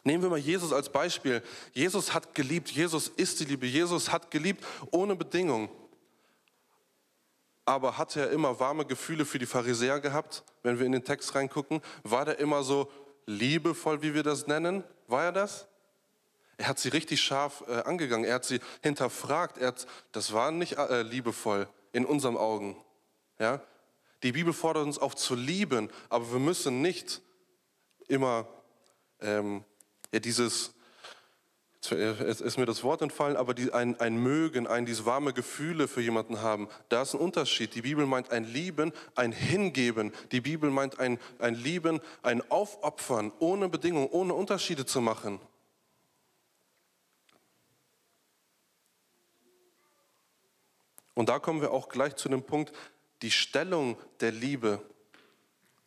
Nehmen 0.03 0.24
wir 0.24 0.30
mal 0.30 0.39
Jesus 0.39 0.74
als 0.74 0.91
Beispiel. 0.91 1.41
Jesus 1.72 2.13
hat 2.13 2.36
geliebt, 2.36 2.70
Jesus 2.70 3.08
ist 3.08 3.39
die 3.39 3.46
Liebe, 3.46 3.65
Jesus 3.65 4.12
hat 4.12 4.30
geliebt 4.30 4.65
ohne 4.91 5.15
Bedingung 5.15 5.70
aber 7.71 7.97
hat 7.97 8.17
er 8.17 8.31
immer 8.31 8.59
warme 8.59 8.85
Gefühle 8.85 9.23
für 9.23 9.39
die 9.39 9.45
Pharisäer 9.45 10.01
gehabt, 10.01 10.43
wenn 10.61 10.77
wir 10.77 10.85
in 10.85 10.91
den 10.91 11.05
Text 11.05 11.33
reingucken? 11.35 11.81
War 12.03 12.25
der 12.25 12.39
immer 12.39 12.63
so 12.63 12.91
liebevoll, 13.25 14.01
wie 14.01 14.13
wir 14.13 14.23
das 14.23 14.45
nennen? 14.45 14.83
War 15.07 15.25
er 15.25 15.31
das? 15.31 15.67
Er 16.57 16.67
hat 16.67 16.79
sie 16.79 16.89
richtig 16.89 17.21
scharf 17.21 17.63
äh, 17.67 17.81
angegangen, 17.83 18.25
er 18.25 18.35
hat 18.35 18.45
sie 18.45 18.59
hinterfragt, 18.83 19.57
er 19.57 19.69
hat, 19.69 19.87
das 20.11 20.33
war 20.33 20.51
nicht 20.51 20.77
äh, 20.77 21.01
liebevoll 21.01 21.67
in 21.93 22.05
unseren 22.05 22.35
Augen. 22.35 22.75
Ja? 23.39 23.61
Die 24.21 24.33
Bibel 24.33 24.53
fordert 24.53 24.83
uns 24.83 24.99
auf 24.99 25.15
zu 25.15 25.33
lieben, 25.33 25.89
aber 26.09 26.29
wir 26.31 26.39
müssen 26.39 26.81
nicht 26.81 27.21
immer 28.09 28.47
ähm, 29.21 29.63
ja, 30.11 30.19
dieses, 30.19 30.73
es 31.89 32.41
ist 32.41 32.57
mir 32.57 32.65
das 32.65 32.83
Wort 32.83 33.01
entfallen, 33.01 33.35
aber 33.35 33.55
die, 33.55 33.73
ein, 33.73 34.00
ein 34.00 34.15
Mögen, 34.15 34.67
ein 34.67 34.85
dieses 34.85 35.05
warme 35.05 35.33
Gefühle 35.33 35.88
für 35.88 36.01
jemanden 36.01 36.41
haben, 36.41 36.69
da 36.89 37.01
ist 37.01 37.15
ein 37.15 37.19
Unterschied. 37.19 37.73
Die 37.73 37.81
Bibel 37.81 38.05
meint 38.05 38.31
ein 38.31 38.43
Lieben, 38.43 38.93
ein 39.15 39.31
Hingeben. 39.31 40.13
Die 40.31 40.41
Bibel 40.41 40.69
meint 40.69 41.00
ein, 41.00 41.19
ein 41.39 41.55
Lieben, 41.55 42.00
ein 42.21 42.50
Aufopfern, 42.51 43.31
ohne 43.39 43.67
Bedingungen, 43.67 44.09
ohne 44.11 44.35
Unterschiede 44.35 44.85
zu 44.85 45.01
machen. 45.01 45.39
Und 51.15 51.29
da 51.29 51.39
kommen 51.39 51.61
wir 51.61 51.71
auch 51.71 51.89
gleich 51.89 52.15
zu 52.15 52.29
dem 52.29 52.43
Punkt, 52.43 52.73
die 53.23 53.31
Stellung 53.31 53.97
der 54.19 54.31
Liebe. 54.31 54.81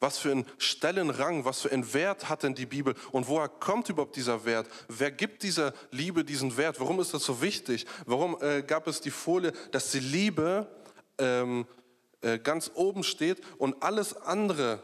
Was 0.05 0.19
für 0.19 0.33
einen 0.33 0.45
Stellenrang, 0.59 1.47
was 1.47 1.63
für 1.63 1.73
einen 1.73 1.95
Wert 1.95 2.29
hat 2.29 2.43
denn 2.43 2.55
die 2.55 2.67
Bibel 2.67 2.95
und 3.11 3.27
woher 3.27 3.49
kommt 3.49 3.89
überhaupt 3.89 4.17
dieser 4.17 4.45
Wert? 4.45 4.69
Wer 4.87 5.11
gibt 5.11 5.43
dieser 5.43 5.73
Liebe 5.93 6.27
diesen 6.27 6.59
Wert? 6.59 6.79
Warum 6.79 7.01
ist 7.01 7.15
das 7.15 7.25
so 7.25 7.41
wichtig? 7.41 7.87
Warum 8.05 8.37
äh, 8.43 8.63
gab 8.63 8.87
es 8.87 9.01
die 9.01 9.11
Folie, 9.11 9.53
dass 9.71 9.93
die 9.93 10.01
Liebe 10.01 10.67
ähm, 11.17 11.65
äh, 12.21 12.39
ganz 12.39 12.71
oben 12.75 13.03
steht 13.03 13.41
und 13.57 13.83
alles 13.83 14.15
andere 14.15 14.79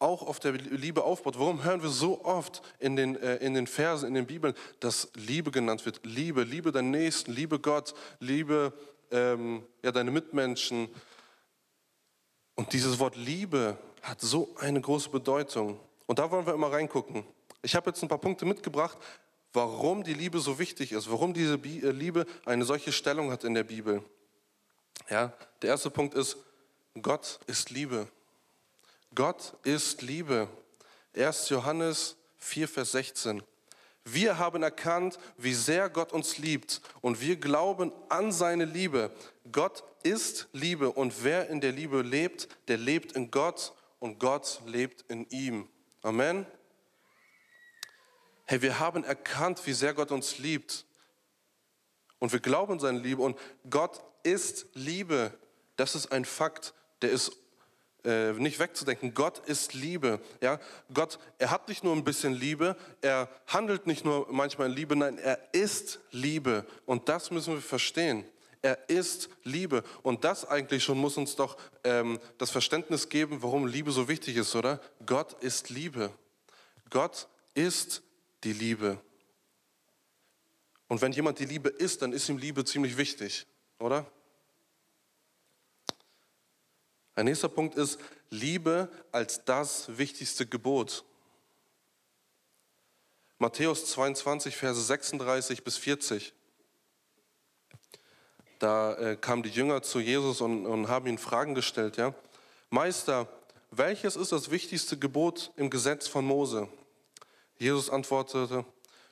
auch 0.00 0.26
auf 0.26 0.40
der 0.40 0.54
Liebe 0.54 1.04
aufbaut? 1.04 1.38
Warum 1.38 1.62
hören 1.62 1.84
wir 1.84 1.90
so 1.90 2.24
oft 2.24 2.60
in 2.80 2.96
den, 2.96 3.14
äh, 3.22 3.36
in 3.36 3.54
den 3.54 3.68
Versen, 3.68 4.08
in 4.08 4.14
den 4.14 4.26
Bibeln, 4.26 4.52
dass 4.80 5.12
Liebe 5.14 5.52
genannt 5.52 5.86
wird? 5.86 6.00
Liebe, 6.02 6.42
Liebe 6.42 6.72
deinen 6.72 6.90
Nächsten, 6.90 7.30
liebe 7.30 7.60
Gott, 7.60 7.94
liebe 8.18 8.72
ähm, 9.12 9.62
ja, 9.84 9.92
deine 9.92 10.10
Mitmenschen. 10.10 10.88
Und 12.56 12.72
dieses 12.72 12.98
Wort 12.98 13.14
Liebe 13.14 13.78
hat 14.06 14.20
so 14.20 14.54
eine 14.58 14.80
große 14.80 15.10
Bedeutung. 15.10 15.80
Und 16.06 16.20
da 16.20 16.30
wollen 16.30 16.46
wir 16.46 16.54
immer 16.54 16.70
reingucken. 16.70 17.24
Ich 17.62 17.74
habe 17.74 17.90
jetzt 17.90 18.02
ein 18.02 18.08
paar 18.08 18.18
Punkte 18.18 18.44
mitgebracht, 18.44 18.96
warum 19.52 20.04
die 20.04 20.14
Liebe 20.14 20.38
so 20.38 20.58
wichtig 20.58 20.92
ist, 20.92 21.10
warum 21.10 21.34
diese 21.34 21.54
äh, 21.54 21.90
Liebe 21.90 22.24
eine 22.44 22.64
solche 22.64 22.92
Stellung 22.92 23.32
hat 23.32 23.42
in 23.42 23.54
der 23.54 23.64
Bibel. 23.64 24.02
Ja, 25.10 25.32
der 25.60 25.70
erste 25.70 25.90
Punkt 25.90 26.14
ist, 26.14 26.36
Gott 27.02 27.40
ist 27.46 27.70
Liebe. 27.70 28.06
Gott 29.14 29.54
ist 29.64 30.02
Liebe. 30.02 30.48
1. 31.16 31.48
Johannes 31.48 32.16
4, 32.38 32.68
Vers 32.68 32.92
16. 32.92 33.42
Wir 34.04 34.38
haben 34.38 34.62
erkannt, 34.62 35.18
wie 35.36 35.54
sehr 35.54 35.90
Gott 35.90 36.12
uns 36.12 36.38
liebt 36.38 36.80
und 37.00 37.20
wir 37.20 37.36
glauben 37.36 37.90
an 38.08 38.30
seine 38.30 38.64
Liebe. 38.64 39.10
Gott 39.50 39.82
ist 40.04 40.46
Liebe 40.52 40.92
und 40.92 41.24
wer 41.24 41.48
in 41.48 41.60
der 41.60 41.72
Liebe 41.72 42.02
lebt, 42.02 42.48
der 42.68 42.76
lebt 42.78 43.12
in 43.12 43.32
Gott 43.32 43.74
und 43.98 44.18
Gott 44.18 44.60
lebt 44.66 45.02
in 45.10 45.28
ihm. 45.30 45.68
Amen. 46.02 46.46
Hey, 48.44 48.62
wir 48.62 48.78
haben 48.78 49.04
erkannt, 49.04 49.66
wie 49.66 49.72
sehr 49.72 49.94
Gott 49.94 50.12
uns 50.12 50.38
liebt 50.38 50.86
und 52.18 52.32
wir 52.32 52.40
glauben 52.40 52.78
seine 52.78 52.98
Liebe 52.98 53.22
und 53.22 53.38
Gott 53.68 54.02
ist 54.22 54.66
Liebe. 54.74 55.32
Das 55.76 55.94
ist 55.94 56.12
ein 56.12 56.24
Fakt, 56.24 56.74
der 57.02 57.10
ist 57.10 57.32
äh, 58.04 58.32
nicht 58.32 58.58
wegzudenken. 58.58 59.14
Gott 59.14 59.40
ist 59.46 59.74
Liebe. 59.74 60.20
Ja? 60.40 60.60
Gott, 60.94 61.18
er 61.38 61.50
hat 61.50 61.68
nicht 61.68 61.84
nur 61.84 61.94
ein 61.94 62.04
bisschen 62.04 62.32
Liebe, 62.32 62.76
er 63.02 63.28
handelt 63.46 63.86
nicht 63.86 64.04
nur 64.04 64.26
manchmal 64.30 64.68
in 64.68 64.74
Liebe, 64.74 64.96
nein, 64.96 65.18
er 65.18 65.38
ist 65.52 66.00
Liebe. 66.10 66.64
Und 66.86 67.08
das 67.08 67.30
müssen 67.30 67.54
wir 67.54 67.60
verstehen. 67.60 68.24
Er 68.66 68.90
ist 68.90 69.28
Liebe. 69.44 69.84
Und 70.02 70.24
das 70.24 70.44
eigentlich 70.44 70.82
schon 70.82 70.98
muss 70.98 71.16
uns 71.16 71.36
doch 71.36 71.56
ähm, 71.84 72.18
das 72.36 72.50
Verständnis 72.50 73.08
geben, 73.08 73.40
warum 73.40 73.68
Liebe 73.68 73.92
so 73.92 74.08
wichtig 74.08 74.36
ist, 74.36 74.56
oder? 74.56 74.80
Gott 75.06 75.34
ist 75.34 75.70
Liebe. 75.70 76.10
Gott 76.90 77.28
ist 77.54 78.02
die 78.42 78.52
Liebe. 78.52 79.00
Und 80.88 81.00
wenn 81.00 81.12
jemand 81.12 81.38
die 81.38 81.44
Liebe 81.44 81.68
ist, 81.68 82.02
dann 82.02 82.12
ist 82.12 82.28
ihm 82.28 82.38
Liebe 82.38 82.64
ziemlich 82.64 82.96
wichtig, 82.96 83.46
oder? 83.78 84.04
Ein 87.14 87.26
nächster 87.26 87.48
Punkt 87.48 87.76
ist 87.76 88.00
Liebe 88.30 88.88
als 89.12 89.44
das 89.44 89.96
wichtigste 89.96 90.44
Gebot. 90.44 91.04
Matthäus 93.38 93.86
22, 93.92 94.56
Verse 94.56 94.82
36 94.82 95.62
bis 95.62 95.76
40. 95.76 96.34
Da 98.58 98.94
äh, 98.94 99.16
kamen 99.16 99.42
die 99.42 99.50
Jünger 99.50 99.82
zu 99.82 100.00
Jesus 100.00 100.40
und, 100.40 100.66
und 100.66 100.88
haben 100.88 101.06
ihn 101.06 101.18
Fragen 101.18 101.54
gestellt. 101.54 101.96
Ja? 101.96 102.14
Meister, 102.70 103.28
welches 103.70 104.16
ist 104.16 104.32
das 104.32 104.50
wichtigste 104.50 104.98
Gebot 104.98 105.52
im 105.56 105.70
Gesetz 105.70 106.08
von 106.08 106.24
Mose? 106.24 106.68
Jesus 107.58 107.90
antwortete, 107.90 108.64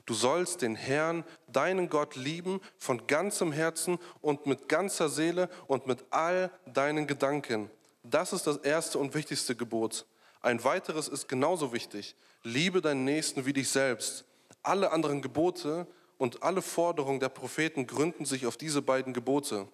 du 0.07 0.15
sollst 0.15 0.63
den 0.63 0.75
Herrn, 0.75 1.25
deinen 1.49 1.89
Gott 1.89 2.17
lieben 2.17 2.61
von 2.79 3.07
ganzem 3.07 3.53
Herzen 3.53 3.99
und 4.21 4.47
mit 4.47 4.69
ganzer 4.69 5.09
Seele 5.09 5.49
und 5.67 5.87
mit 5.87 6.05
all 6.11 6.51
deinen 6.67 7.07
Gedanken 7.07 7.71
das 8.05 8.33
ist 8.33 8.47
das 8.47 8.59
erste 8.59 8.99
und 8.99 9.15
wichtigste 9.15 9.57
Gebot. 9.57 10.07
Ein 10.41 10.63
weiteres 10.63 11.09
ist 11.09 11.27
genauso 11.27 11.73
wichtig. 11.73 12.15
Liebe 12.43 12.83
deinen 12.83 13.05
Nächsten 13.05 13.47
wie 13.47 13.55
dich 13.55 13.71
selbst. 13.71 14.25
Alle 14.63 14.93
anderen 14.93 15.23
Gebote 15.23 15.87
und 16.25 16.43
alle 16.43 16.63
Forderungen 16.63 17.21
der 17.21 17.29
Propheten 17.29 17.87
gründen 17.87 18.25
sich 18.25 18.47
auf 18.47 18.57
diese 18.57 18.81
beiden 18.81 19.13
Gebote. 19.13 19.69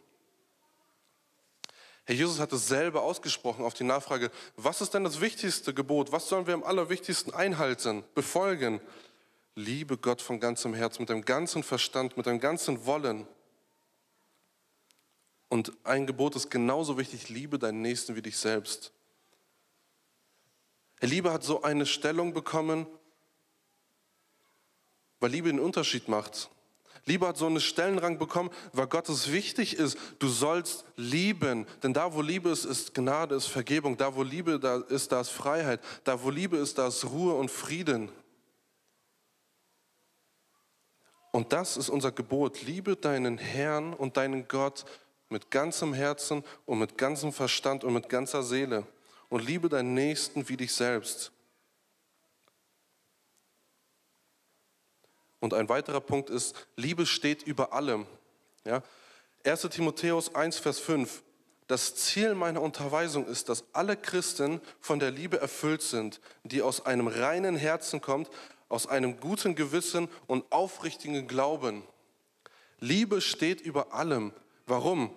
Herr 2.06 2.16
Jesus 2.16 2.40
hat 2.40 2.52
es 2.52 2.66
selber 2.66 3.02
ausgesprochen 3.02 3.64
auf 3.64 3.72
die 3.72 3.84
Nachfrage, 3.84 4.32
was 4.56 4.80
ist 4.80 4.92
denn 4.92 5.04
das 5.04 5.20
wichtigste 5.20 5.72
Gebot? 5.72 6.10
Was 6.10 6.28
sollen 6.28 6.48
wir 6.48 6.54
am 6.54 6.64
allerwichtigsten 6.64 7.32
einhalten, 7.32 8.02
befolgen? 8.16 8.80
Liebe 9.54 9.96
Gott 9.96 10.20
von 10.20 10.40
ganzem 10.40 10.74
Herz, 10.74 10.98
mit 10.98 11.08
deinem 11.08 11.24
ganzen 11.24 11.62
Verstand, 11.62 12.16
mit 12.16 12.26
deinem 12.26 12.40
ganzen 12.40 12.84
Wollen. 12.84 13.28
Und 15.48 15.72
ein 15.84 16.04
Gebot 16.04 16.34
ist 16.34 16.50
genauso 16.50 16.98
wichtig, 16.98 17.28
liebe 17.28 17.60
deinen 17.60 17.80
Nächsten 17.80 18.16
wie 18.16 18.22
dich 18.22 18.38
selbst. 18.38 18.92
Liebe 21.00 21.32
hat 21.32 21.44
so 21.44 21.62
eine 21.62 21.86
Stellung 21.86 22.34
bekommen, 22.34 22.88
weil 25.20 25.30
Liebe 25.30 25.48
den 25.48 25.60
Unterschied 25.60 26.08
macht. 26.08 26.50
Liebe 27.06 27.26
hat 27.26 27.36
so 27.36 27.46
einen 27.46 27.60
Stellenrang 27.60 28.18
bekommen, 28.18 28.50
weil 28.72 28.86
Gott 28.86 29.08
es 29.08 29.32
wichtig 29.32 29.74
ist, 29.74 29.96
du 30.18 30.28
sollst 30.28 30.84
lieben. 30.96 31.66
Denn 31.82 31.94
da, 31.94 32.12
wo 32.14 32.20
Liebe 32.20 32.50
ist, 32.50 32.64
ist 32.64 32.94
Gnade, 32.94 33.34
ist 33.34 33.46
Vergebung. 33.46 33.96
Da, 33.96 34.14
wo 34.14 34.22
Liebe 34.22 34.60
da 34.60 34.76
ist, 34.76 35.10
da 35.12 35.20
ist 35.20 35.30
Freiheit. 35.30 35.80
Da, 36.04 36.22
wo 36.22 36.30
Liebe 36.30 36.56
ist, 36.56 36.78
da 36.78 36.88
ist 36.88 37.04
Ruhe 37.06 37.34
und 37.34 37.50
Frieden. 37.50 38.10
Und 41.32 41.52
das 41.52 41.76
ist 41.76 41.88
unser 41.88 42.12
Gebot. 42.12 42.62
Liebe 42.62 42.96
deinen 42.96 43.38
Herrn 43.38 43.94
und 43.94 44.16
deinen 44.16 44.46
Gott 44.48 44.84
mit 45.28 45.50
ganzem 45.50 45.94
Herzen 45.94 46.44
und 46.66 46.80
mit 46.80 46.98
ganzem 46.98 47.32
Verstand 47.32 47.84
und 47.84 47.94
mit 47.94 48.08
ganzer 48.08 48.42
Seele 48.42 48.84
und 49.28 49.46
liebe 49.46 49.68
deinen 49.68 49.94
Nächsten 49.94 50.48
wie 50.48 50.56
dich 50.56 50.74
selbst. 50.74 51.32
Und 55.40 55.54
ein 55.54 55.68
weiterer 55.68 56.00
Punkt 56.00 56.30
ist, 56.30 56.68
Liebe 56.76 57.06
steht 57.06 57.42
über 57.42 57.72
allem. 57.72 58.06
Ja? 58.64 58.82
1 59.44 59.62
Timotheus 59.70 60.34
1, 60.34 60.58
Vers 60.58 60.78
5. 60.78 61.22
Das 61.66 61.94
Ziel 61.94 62.34
meiner 62.34 62.60
Unterweisung 62.60 63.26
ist, 63.26 63.48
dass 63.48 63.64
alle 63.72 63.96
Christen 63.96 64.60
von 64.80 64.98
der 64.98 65.10
Liebe 65.10 65.40
erfüllt 65.40 65.82
sind, 65.82 66.20
die 66.44 66.62
aus 66.62 66.84
einem 66.84 67.06
reinen 67.06 67.56
Herzen 67.56 68.00
kommt, 68.00 68.28
aus 68.68 68.86
einem 68.86 69.18
guten 69.20 69.54
Gewissen 69.54 70.08
und 70.26 70.50
aufrichtigen 70.50 71.26
Glauben. 71.26 71.82
Liebe 72.80 73.20
steht 73.20 73.60
über 73.60 73.92
allem. 73.94 74.32
Warum? 74.66 75.10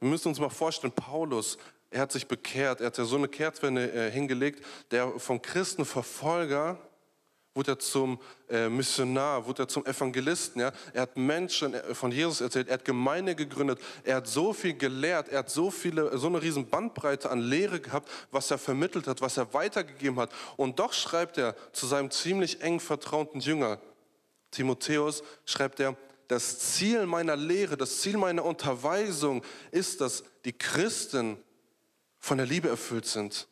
Wir 0.00 0.08
müssen 0.08 0.28
uns 0.28 0.40
mal 0.40 0.50
vorstellen, 0.50 0.92
Paulus, 0.92 1.58
er 1.90 2.00
hat 2.00 2.12
sich 2.12 2.26
bekehrt, 2.26 2.80
er 2.80 2.86
hat 2.86 2.98
ja 2.98 3.04
so 3.04 3.16
eine 3.16 3.28
Kehrtwende 3.28 3.92
äh, 3.92 4.10
hingelegt, 4.10 4.64
der 4.90 5.18
vom 5.18 5.42
Christenverfolger 5.42 6.78
wurde 7.54 7.72
er 7.72 7.78
zum 7.78 8.18
äh, 8.48 8.68
Missionar, 8.68 9.46
wurde 9.46 9.64
er 9.64 9.68
zum 9.68 9.84
Evangelisten. 9.84 10.60
Ja? 10.60 10.72
Er 10.92 11.02
hat 11.02 11.16
Menschen 11.16 11.74
äh, 11.74 11.94
von 11.94 12.10
Jesus 12.10 12.40
erzählt, 12.40 12.68
er 12.68 12.74
hat 12.74 12.84
Gemeinde 12.84 13.34
gegründet, 13.34 13.78
er 14.04 14.16
hat 14.16 14.26
so 14.26 14.52
viel 14.52 14.74
gelehrt, 14.74 15.28
er 15.28 15.40
hat 15.40 15.50
so 15.50 15.70
viele, 15.70 16.16
so 16.16 16.28
eine 16.28 16.40
riesen 16.40 16.68
Bandbreite 16.68 17.30
an 17.30 17.40
Lehre 17.40 17.80
gehabt, 17.80 18.10
was 18.30 18.50
er 18.50 18.58
vermittelt 18.58 19.06
hat, 19.06 19.20
was 19.20 19.36
er 19.36 19.52
weitergegeben 19.52 20.18
hat. 20.18 20.30
Und 20.56 20.78
doch 20.78 20.92
schreibt 20.92 21.36
er 21.38 21.54
zu 21.72 21.86
seinem 21.86 22.10
ziemlich 22.10 22.62
eng 22.62 22.80
vertrauten 22.80 23.40
Jünger, 23.40 23.78
Timotheus, 24.50 25.22
schreibt 25.44 25.80
er, 25.80 25.96
das 26.28 26.58
Ziel 26.58 27.04
meiner 27.04 27.36
Lehre, 27.36 27.76
das 27.76 28.00
Ziel 28.00 28.16
meiner 28.16 28.44
Unterweisung 28.44 29.42
ist, 29.70 30.00
dass 30.00 30.24
die 30.46 30.52
Christen 30.52 31.36
von 32.18 32.38
der 32.38 32.46
Liebe 32.46 32.68
erfüllt 32.68 33.04
sind. 33.04 33.48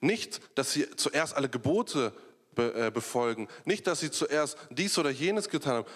Nicht, 0.00 0.40
dass 0.56 0.72
sie 0.72 0.88
zuerst 0.94 1.34
alle 1.34 1.48
Gebote 1.48 2.12
äh, 2.58 2.90
befolgen, 2.90 3.48
nicht, 3.64 3.86
dass 3.86 4.00
sie 4.00 4.10
zuerst 4.10 4.56
dies 4.70 4.98
oder 4.98 5.10
jenes 5.10 5.48
getan 5.48 5.76
haben. 5.76 5.88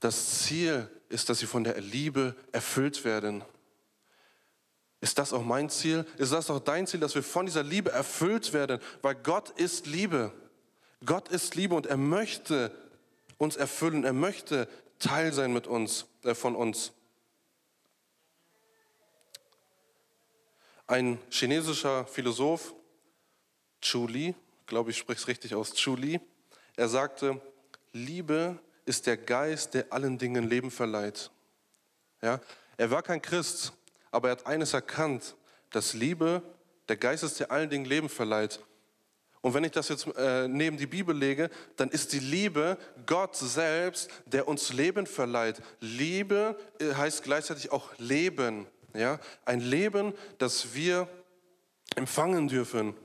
Das 0.00 0.42
Ziel 0.42 0.88
ist, 1.08 1.28
dass 1.28 1.38
sie 1.38 1.46
von 1.46 1.64
der 1.64 1.80
Liebe 1.80 2.34
erfüllt 2.50 3.04
werden. 3.04 3.44
Ist 5.00 5.18
das 5.18 5.32
auch 5.32 5.44
mein 5.44 5.68
Ziel? 5.68 6.06
Ist 6.16 6.32
das 6.32 6.48
auch 6.48 6.60
dein 6.60 6.86
Ziel, 6.86 7.00
dass 7.00 7.14
wir 7.14 7.22
von 7.22 7.46
dieser 7.46 7.62
Liebe 7.62 7.90
erfüllt 7.90 8.52
werden? 8.52 8.80
Weil 9.02 9.16
Gott 9.16 9.50
ist 9.50 9.86
Liebe. 9.86 10.32
Gott 11.04 11.28
ist 11.28 11.54
Liebe 11.56 11.74
und 11.74 11.86
er 11.86 11.96
möchte 11.96 12.70
uns 13.36 13.56
erfüllen. 13.56 14.04
Er 14.04 14.12
möchte 14.12 14.68
Teil 14.98 15.32
sein 15.32 15.52
mit 15.52 15.66
uns, 15.66 16.06
äh, 16.22 16.34
von 16.34 16.54
uns. 16.54 16.92
Ein 20.86 21.18
chinesischer 21.30 22.06
Philosoph, 22.06 22.74
Chu 23.80 24.06
Li, 24.06 24.34
glaube 24.72 24.90
ich, 24.90 24.96
spreche 24.96 25.20
es 25.20 25.28
richtig 25.28 25.54
aus, 25.54 25.74
Chu 25.74 25.96
Li, 25.96 26.18
er 26.76 26.88
sagte, 26.88 27.38
Liebe 27.92 28.58
ist 28.86 29.06
der 29.06 29.18
Geist, 29.18 29.74
der 29.74 29.92
allen 29.92 30.16
Dingen 30.16 30.48
Leben 30.48 30.70
verleiht. 30.70 31.30
Ja? 32.22 32.40
Er 32.78 32.90
war 32.90 33.02
kein 33.02 33.20
Christ, 33.20 33.74
aber 34.10 34.28
er 34.28 34.32
hat 34.32 34.46
eines 34.46 34.72
erkannt, 34.72 35.36
dass 35.72 35.92
Liebe 35.92 36.42
der 36.88 36.96
Geist 36.96 37.22
ist, 37.22 37.38
der 37.38 37.50
allen 37.50 37.68
Dingen 37.68 37.84
Leben 37.84 38.08
verleiht. 38.08 38.60
Und 39.42 39.52
wenn 39.52 39.64
ich 39.64 39.72
das 39.72 39.90
jetzt 39.90 40.06
äh, 40.16 40.48
neben 40.48 40.78
die 40.78 40.86
Bibel 40.86 41.14
lege, 41.14 41.50
dann 41.76 41.90
ist 41.90 42.14
die 42.14 42.20
Liebe 42.20 42.78
Gott 43.04 43.36
selbst, 43.36 44.08
der 44.24 44.48
uns 44.48 44.72
Leben 44.72 45.04
verleiht. 45.04 45.60
Liebe 45.80 46.58
äh, 46.80 46.94
heißt 46.94 47.22
gleichzeitig 47.24 47.70
auch 47.70 47.90
Leben. 47.98 48.66
Ja? 48.94 49.20
Ein 49.44 49.60
Leben, 49.60 50.14
das 50.38 50.72
wir 50.72 51.08
empfangen 51.94 52.48
dürfen. 52.48 52.96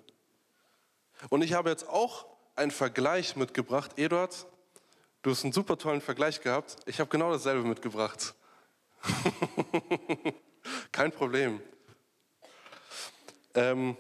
Und 1.30 1.44
ich 1.44 1.54
habe 1.54 1.70
jetzt 1.70 1.88
auch 1.88 2.26
einen 2.56 2.72
Vergleich 2.72 3.36
mitgebracht. 3.36 3.92
Eduard, 3.98 4.48
du 5.22 5.32
hast 5.32 5.44
einen 5.44 5.54
super 5.54 5.78
tollen 5.78 6.02
Vergleich 6.02 6.42
gehabt. 6.42 6.78
Ich 6.86 7.00
habe 7.00 7.10
genau 7.10 7.32
dasselbe 7.32 7.68
mitgebracht. 7.68 8.34
Kein 10.92 11.12
Problem. 11.12 11.62
Ähm, 13.54 13.96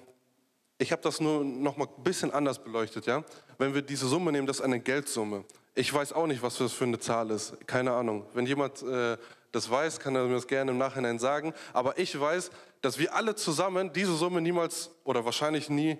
ich 0.77 0.91
habe 0.91 1.01
das 1.01 1.19
nur 1.19 1.43
noch 1.43 1.77
mal 1.77 1.88
ein 1.88 2.03
bisschen 2.03 2.32
anders 2.32 2.63
beleuchtet. 2.63 3.06
Ja? 3.06 3.23
Wenn 3.58 3.73
wir 3.73 3.82
diese 3.82 4.08
Summe 4.08 4.32
nehmen, 4.32 4.47
das 4.47 4.58
ist 4.58 4.63
eine 4.63 4.80
Geldsumme. 4.80 5.43
Ich 5.73 5.93
weiß 5.93 6.13
auch 6.13 6.27
nicht, 6.27 6.41
was 6.41 6.58
das 6.58 6.73
für 6.73 6.86
eine 6.86 6.99
Zahl 6.99 7.30
ist. 7.32 7.56
Keine 7.67 7.93
Ahnung. 7.93 8.25
Wenn 8.34 8.45
jemand 8.45 8.82
äh, 8.84 9.17
das 9.51 9.69
weiß, 9.69 9.99
kann 9.99 10.15
er 10.15 10.25
mir 10.25 10.34
das 10.34 10.47
gerne 10.47 10.71
im 10.71 10.77
Nachhinein 10.77 11.19
sagen. 11.19 11.53
Aber 11.73 11.97
ich 11.97 12.19
weiß, 12.19 12.51
dass 12.82 12.99
wir 12.99 13.15
alle 13.15 13.36
zusammen 13.36 13.93
diese 13.93 14.15
Summe 14.15 14.41
niemals 14.41 14.91
oder 15.03 15.25
wahrscheinlich 15.25 15.69
nie 15.69 15.97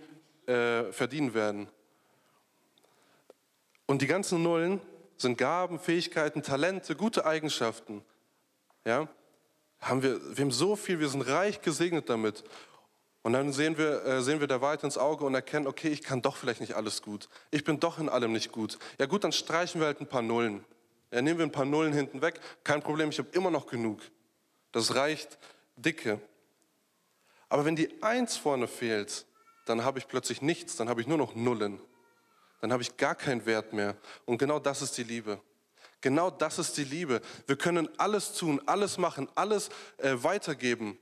äh, 0.48 0.92
verdienen 0.92 1.34
werden. 1.34 1.70
Und 3.86 4.02
die 4.02 4.08
ganzen 4.08 4.44
Nullen 4.44 4.82
sind 5.18 5.38
Gaben, 5.38 5.80
Fähigkeiten, 5.80 6.44
Talente, 6.44 6.96
gute 6.96 7.26
Eigenschaften. 7.26 8.04
Ja? 8.86 9.08
Haben 9.80 10.04
wir, 10.04 10.38
wir 10.38 10.44
haben 10.44 10.52
so 10.52 10.76
viel, 10.76 11.00
wir 11.00 11.10
sind 11.10 11.22
reich 11.22 11.62
gesegnet 11.62 12.10
damit. 12.10 12.44
Und 13.24 13.34
dann 13.34 13.52
sehen 13.52 13.78
wir, 13.78 14.06
äh, 14.06 14.22
sehen 14.22 14.40
wir 14.40 14.48
da 14.48 14.62
weiter 14.62 14.86
ins 14.86 14.98
Auge 14.98 15.26
und 15.26 15.36
erkennen, 15.36 15.68
okay, 15.68 15.90
ich 15.90 16.02
kann 16.02 16.22
doch 16.22 16.38
vielleicht 16.38 16.62
nicht 16.62 16.76
alles 16.76 17.02
gut. 17.02 17.28
Ich 17.52 17.64
bin 17.64 17.80
doch 17.80 18.00
in 18.00 18.10
allem 18.10 18.32
nicht 18.32 18.52
gut. 18.52 18.80
Ja 19.00 19.06
gut, 19.06 19.24
dann 19.24 19.34
streichen 19.34 19.82
wir 19.82 19.88
halt 19.88 20.00
ein 20.00 20.08
paar 20.08 20.22
Nullen. 20.22 20.64
Ja, 21.12 21.22
nehmen 21.22 21.40
wir 21.40 21.46
ein 21.46 21.52
paar 21.52 21.66
Nullen 21.66 21.94
hinten 21.94 22.22
weg. 22.22 22.40
Kein 22.64 22.82
Problem, 22.82 23.10
ich 23.10 23.20
habe 23.20 23.30
immer 23.34 23.52
noch 23.52 23.68
genug. 23.68 24.02
Das 24.72 24.96
reicht 24.96 25.38
dicke. 25.76 26.20
Aber 27.50 27.66
wenn 27.66 27.76
die 27.76 28.02
Eins 28.02 28.38
vorne 28.38 28.68
fehlt, 28.68 29.26
dann 29.70 29.84
habe 29.84 30.00
ich 30.00 30.08
plötzlich 30.08 30.42
nichts, 30.42 30.76
dann 30.76 30.90
habe 30.90 31.02
ich 31.02 31.08
nur 31.08 31.18
noch 31.18 31.36
Nullen. 31.36 31.80
Dann 32.62 32.72
habe 32.72 32.82
ich 32.82 32.98
gar 32.98 33.16
keinen 33.16 33.46
Wert 33.46 33.74
mehr. 33.74 33.96
Und 34.26 34.38
genau 34.38 34.60
das 34.60 34.82
ist 34.82 34.98
die 34.98 35.04
Liebe. 35.04 35.40
Genau 36.02 36.30
das 36.30 36.60
ist 36.60 36.78
die 36.78 36.84
Liebe. 36.84 37.22
Wir 37.46 37.56
können 37.56 37.90
alles 37.98 38.34
tun, 38.34 38.62
alles 38.66 38.98
machen, 38.98 39.28
alles 39.36 39.70
äh, 39.98 40.16
weitergeben 40.16 40.98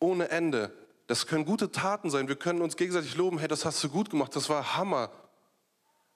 ohne 0.00 0.28
Ende. 0.30 0.72
Das 1.06 1.26
können 1.26 1.44
gute 1.44 1.72
Taten 1.72 2.10
sein. 2.10 2.28
Wir 2.28 2.36
können 2.36 2.62
uns 2.62 2.76
gegenseitig 2.76 3.16
loben, 3.16 3.38
hey, 3.38 3.48
das 3.48 3.64
hast 3.64 3.82
du 3.82 3.88
gut 3.88 4.10
gemacht, 4.10 4.34
das 4.36 4.48
war 4.48 4.76
Hammer. 4.76 5.10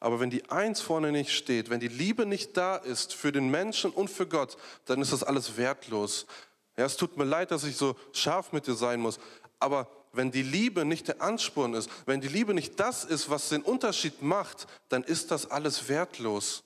Aber 0.01 0.20
wenn 0.20 0.31
die 0.31 0.51
Eins 0.51 0.81
vorne 0.81 1.12
nicht 1.12 1.33
steht, 1.33 1.70
wenn 1.70 1.81
die 1.81 1.88
Liebe 1.88 2.27
nicht 2.27 2.57
da 2.57 2.77
ist 2.77 3.14
für 3.14 3.33
den 3.33 3.51
Menschen 3.51 3.90
und 3.90 4.11
für 4.11 4.27
Gott, 4.27 4.57
dann 4.85 5.01
ist 5.01 5.12
das 5.12 5.22
alles 5.22 5.57
wertlos. 5.57 6.27
Ja, 6.77 6.85
es 6.85 6.96
tut 6.96 7.16
mir 7.16 7.25
leid, 7.25 7.51
dass 7.51 7.64
ich 7.64 7.77
so 7.77 7.96
scharf 8.12 8.53
mit 8.53 8.66
dir 8.66 8.75
sein 8.75 9.01
muss. 9.01 9.20
Aber 9.61 9.88
wenn 10.12 10.31
die 10.31 10.42
Liebe 10.42 10.85
nicht 10.85 11.09
der 11.09 11.22
Ansporn 11.22 11.75
ist, 11.75 11.90
wenn 12.07 12.20
die 12.20 12.29
Liebe 12.29 12.55
nicht 12.55 12.79
das 12.79 13.05
ist, 13.05 13.31
was 13.31 13.48
den 13.48 13.62
Unterschied 13.62 14.22
macht, 14.22 14.66
dann 14.88 15.03
ist 15.03 15.31
das 15.31 15.51
alles 15.51 15.88
wertlos. 15.88 16.64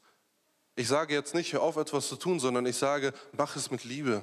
Ich 0.74 0.88
sage 0.88 1.14
jetzt 1.14 1.34
nicht, 1.34 1.52
hör 1.52 1.62
auf, 1.62 1.76
etwas 1.76 2.08
zu 2.08 2.16
tun, 2.16 2.40
sondern 2.40 2.66
ich 2.66 2.76
sage, 2.76 3.14
mach 3.32 3.56
es 3.56 3.70
mit 3.70 3.84
Liebe. 3.84 4.22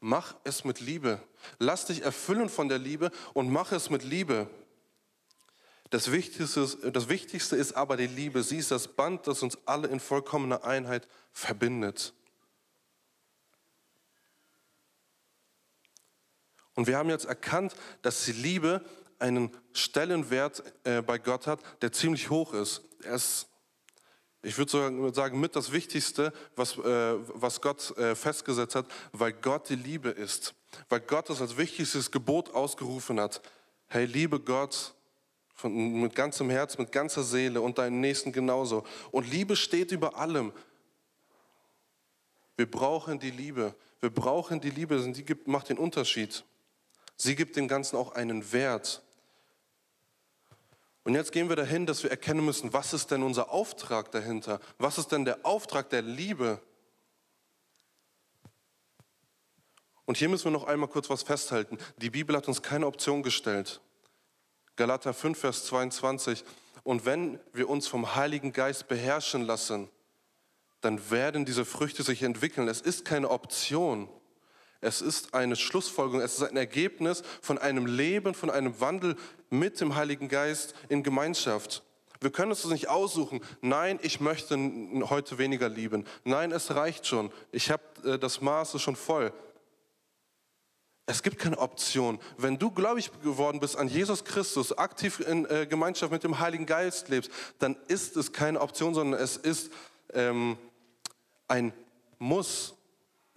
Mach 0.00 0.36
es 0.44 0.64
mit 0.64 0.80
Liebe. 0.80 1.20
Lass 1.58 1.86
dich 1.86 2.02
erfüllen 2.02 2.48
von 2.48 2.68
der 2.68 2.78
Liebe 2.78 3.10
und 3.32 3.50
mach 3.50 3.72
es 3.72 3.90
mit 3.90 4.04
Liebe. 4.04 4.48
Das 5.90 6.12
Wichtigste, 6.12 6.66
das 6.92 7.08
Wichtigste 7.08 7.56
ist 7.56 7.72
aber 7.72 7.96
die 7.96 8.06
Liebe. 8.06 8.42
Sie 8.42 8.58
ist 8.58 8.70
das 8.70 8.88
Band, 8.88 9.26
das 9.26 9.42
uns 9.42 9.56
alle 9.64 9.88
in 9.88 9.98
vollkommener 9.98 10.64
Einheit 10.64 11.08
verbindet. 11.32 12.12
Und 16.76 16.86
wir 16.86 16.96
haben 16.96 17.10
jetzt 17.10 17.24
erkannt, 17.24 17.74
dass 18.02 18.24
die 18.24 18.32
Liebe 18.32 18.84
einen 19.18 19.50
Stellenwert 19.72 20.62
äh, 20.84 21.02
bei 21.02 21.18
Gott 21.18 21.46
hat, 21.46 21.60
der 21.82 21.90
ziemlich 21.90 22.30
hoch 22.30 22.52
ist. 22.52 22.82
Er 23.02 23.14
ist 23.14 23.48
ich 24.46 24.56
würde 24.58 25.12
sagen, 25.12 25.40
mit 25.40 25.56
das 25.56 25.72
Wichtigste, 25.72 26.32
was, 26.54 26.78
äh, 26.78 27.14
was 27.34 27.60
Gott 27.60 27.96
äh, 27.98 28.14
festgesetzt 28.14 28.76
hat, 28.76 28.86
weil 29.10 29.32
Gott 29.32 29.68
die 29.68 29.74
Liebe 29.74 30.10
ist. 30.10 30.54
Weil 30.88 31.00
Gott 31.00 31.28
das 31.28 31.40
als 31.40 31.56
wichtigstes 31.56 32.12
Gebot 32.12 32.54
ausgerufen 32.54 33.18
hat. 33.18 33.42
Hey, 33.88 34.04
liebe 34.04 34.38
Gott 34.38 34.94
von, 35.56 36.00
mit 36.00 36.14
ganzem 36.14 36.48
Herz, 36.48 36.78
mit 36.78 36.92
ganzer 36.92 37.24
Seele 37.24 37.60
und 37.60 37.78
deinen 37.78 38.00
Nächsten 38.00 38.30
genauso. 38.30 38.84
Und 39.10 39.28
Liebe 39.28 39.56
steht 39.56 39.90
über 39.90 40.16
allem. 40.16 40.52
Wir 42.56 42.70
brauchen 42.70 43.18
die 43.18 43.32
Liebe. 43.32 43.74
Wir 44.00 44.10
brauchen 44.10 44.60
die 44.60 44.70
Liebe, 44.70 44.96
denn 44.96 45.12
die 45.12 45.24
gibt, 45.24 45.48
macht 45.48 45.70
den 45.70 45.78
Unterschied. 45.78 46.44
Sie 47.16 47.34
gibt 47.34 47.56
dem 47.56 47.68
Ganzen 47.68 47.96
auch 47.96 48.12
einen 48.12 48.52
Wert. 48.52 49.02
Und 51.04 51.14
jetzt 51.14 51.32
gehen 51.32 51.48
wir 51.48 51.56
dahin, 51.56 51.86
dass 51.86 52.02
wir 52.02 52.10
erkennen 52.10 52.44
müssen, 52.44 52.72
was 52.72 52.92
ist 52.92 53.10
denn 53.10 53.22
unser 53.22 53.50
Auftrag 53.50 54.10
dahinter? 54.10 54.60
Was 54.78 54.98
ist 54.98 55.12
denn 55.12 55.24
der 55.24 55.44
Auftrag 55.44 55.88
der 55.90 56.02
Liebe? 56.02 56.60
Und 60.04 60.16
hier 60.16 60.28
müssen 60.28 60.44
wir 60.44 60.52
noch 60.52 60.64
einmal 60.64 60.88
kurz 60.88 61.08
was 61.10 61.22
festhalten. 61.22 61.78
Die 61.96 62.10
Bibel 62.10 62.36
hat 62.36 62.48
uns 62.48 62.62
keine 62.62 62.86
Option 62.86 63.22
gestellt. 63.22 63.80
Galater 64.76 65.14
5, 65.14 65.38
Vers 65.38 65.64
22. 65.66 66.44
Und 66.84 67.04
wenn 67.04 67.40
wir 67.52 67.68
uns 67.68 67.88
vom 67.88 68.14
Heiligen 68.14 68.52
Geist 68.52 68.88
beherrschen 68.88 69.42
lassen, 69.42 69.88
dann 70.80 71.10
werden 71.10 71.44
diese 71.44 71.64
Früchte 71.64 72.02
sich 72.02 72.22
entwickeln. 72.22 72.68
Es 72.68 72.80
ist 72.80 73.04
keine 73.04 73.30
Option. 73.30 74.08
Es 74.80 75.00
ist 75.00 75.34
eine 75.34 75.56
Schlussfolgerung, 75.56 76.20
es 76.20 76.34
ist 76.34 76.42
ein 76.42 76.56
Ergebnis 76.56 77.22
von 77.40 77.58
einem 77.58 77.86
Leben, 77.86 78.34
von 78.34 78.50
einem 78.50 78.80
Wandel 78.80 79.16
mit 79.50 79.80
dem 79.80 79.96
Heiligen 79.96 80.28
Geist 80.28 80.74
in 80.88 81.02
Gemeinschaft. 81.02 81.82
Wir 82.20 82.30
können 82.30 82.50
uns 82.50 82.62
das 82.62 82.70
nicht 82.70 82.88
aussuchen. 82.88 83.40
Nein, 83.60 83.98
ich 84.02 84.20
möchte 84.20 84.56
heute 85.10 85.38
weniger 85.38 85.68
lieben. 85.68 86.06
Nein, 86.24 86.52
es 86.52 86.74
reicht 86.74 87.06
schon. 87.06 87.30
Ich 87.52 87.70
habe 87.70 87.82
äh, 88.04 88.18
das 88.18 88.40
Maß 88.40 88.80
schon 88.80 88.96
voll. 88.96 89.32
Es 91.08 91.22
gibt 91.22 91.38
keine 91.38 91.58
Option. 91.58 92.18
Wenn 92.36 92.58
du 92.58 92.70
gläubig 92.70 93.10
geworden 93.22 93.60
bist 93.60 93.76
an 93.76 93.86
Jesus 93.88 94.24
Christus, 94.24 94.76
aktiv 94.76 95.20
in 95.20 95.46
äh, 95.46 95.66
Gemeinschaft 95.66 96.10
mit 96.10 96.24
dem 96.24 96.40
Heiligen 96.40 96.66
Geist 96.66 97.08
lebst, 97.08 97.30
dann 97.60 97.76
ist 97.86 98.16
es 98.16 98.32
keine 98.32 98.60
Option, 98.60 98.92
sondern 98.92 99.20
es 99.20 99.36
ist 99.36 99.70
ähm, 100.12 100.58
ein 101.46 101.72
Muss. 102.18 102.75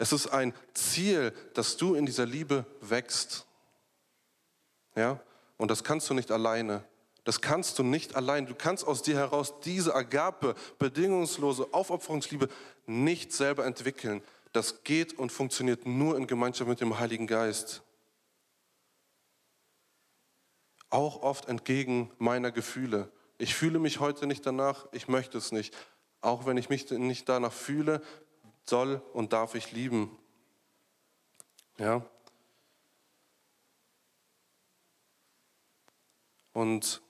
Es 0.00 0.14
ist 0.14 0.28
ein 0.28 0.54
Ziel, 0.72 1.34
dass 1.52 1.76
du 1.76 1.94
in 1.94 2.06
dieser 2.06 2.24
Liebe 2.24 2.64
wächst. 2.80 3.44
Ja? 4.96 5.20
Und 5.58 5.70
das 5.70 5.84
kannst 5.84 6.08
du 6.08 6.14
nicht 6.14 6.32
alleine. 6.32 6.82
Das 7.24 7.42
kannst 7.42 7.78
du 7.78 7.82
nicht 7.82 8.16
allein. 8.16 8.46
Du 8.46 8.54
kannst 8.54 8.86
aus 8.86 9.02
dir 9.02 9.16
heraus 9.16 9.60
diese 9.60 9.94
Agape, 9.94 10.54
bedingungslose 10.78 11.68
Aufopferungsliebe 11.72 12.48
nicht 12.86 13.34
selber 13.34 13.66
entwickeln. 13.66 14.22
Das 14.52 14.84
geht 14.84 15.18
und 15.18 15.32
funktioniert 15.32 15.84
nur 15.84 16.16
in 16.16 16.26
Gemeinschaft 16.26 16.70
mit 16.70 16.80
dem 16.80 16.98
Heiligen 16.98 17.26
Geist. 17.26 17.82
Auch 20.88 21.20
oft 21.20 21.46
entgegen 21.46 22.10
meiner 22.16 22.50
Gefühle. 22.50 23.12
Ich 23.36 23.54
fühle 23.54 23.78
mich 23.78 24.00
heute 24.00 24.26
nicht 24.26 24.46
danach, 24.46 24.88
ich 24.92 25.08
möchte 25.08 25.36
es 25.36 25.52
nicht. 25.52 25.76
Auch 26.22 26.46
wenn 26.46 26.56
ich 26.56 26.70
mich 26.70 26.90
nicht 26.90 27.28
danach 27.28 27.52
fühle, 27.52 28.00
soll 28.68 29.02
und 29.12 29.32
darf 29.32 29.54
ich 29.54 29.72
lieben. 29.72 30.16
Ja? 31.78 32.04
Und 36.52 37.00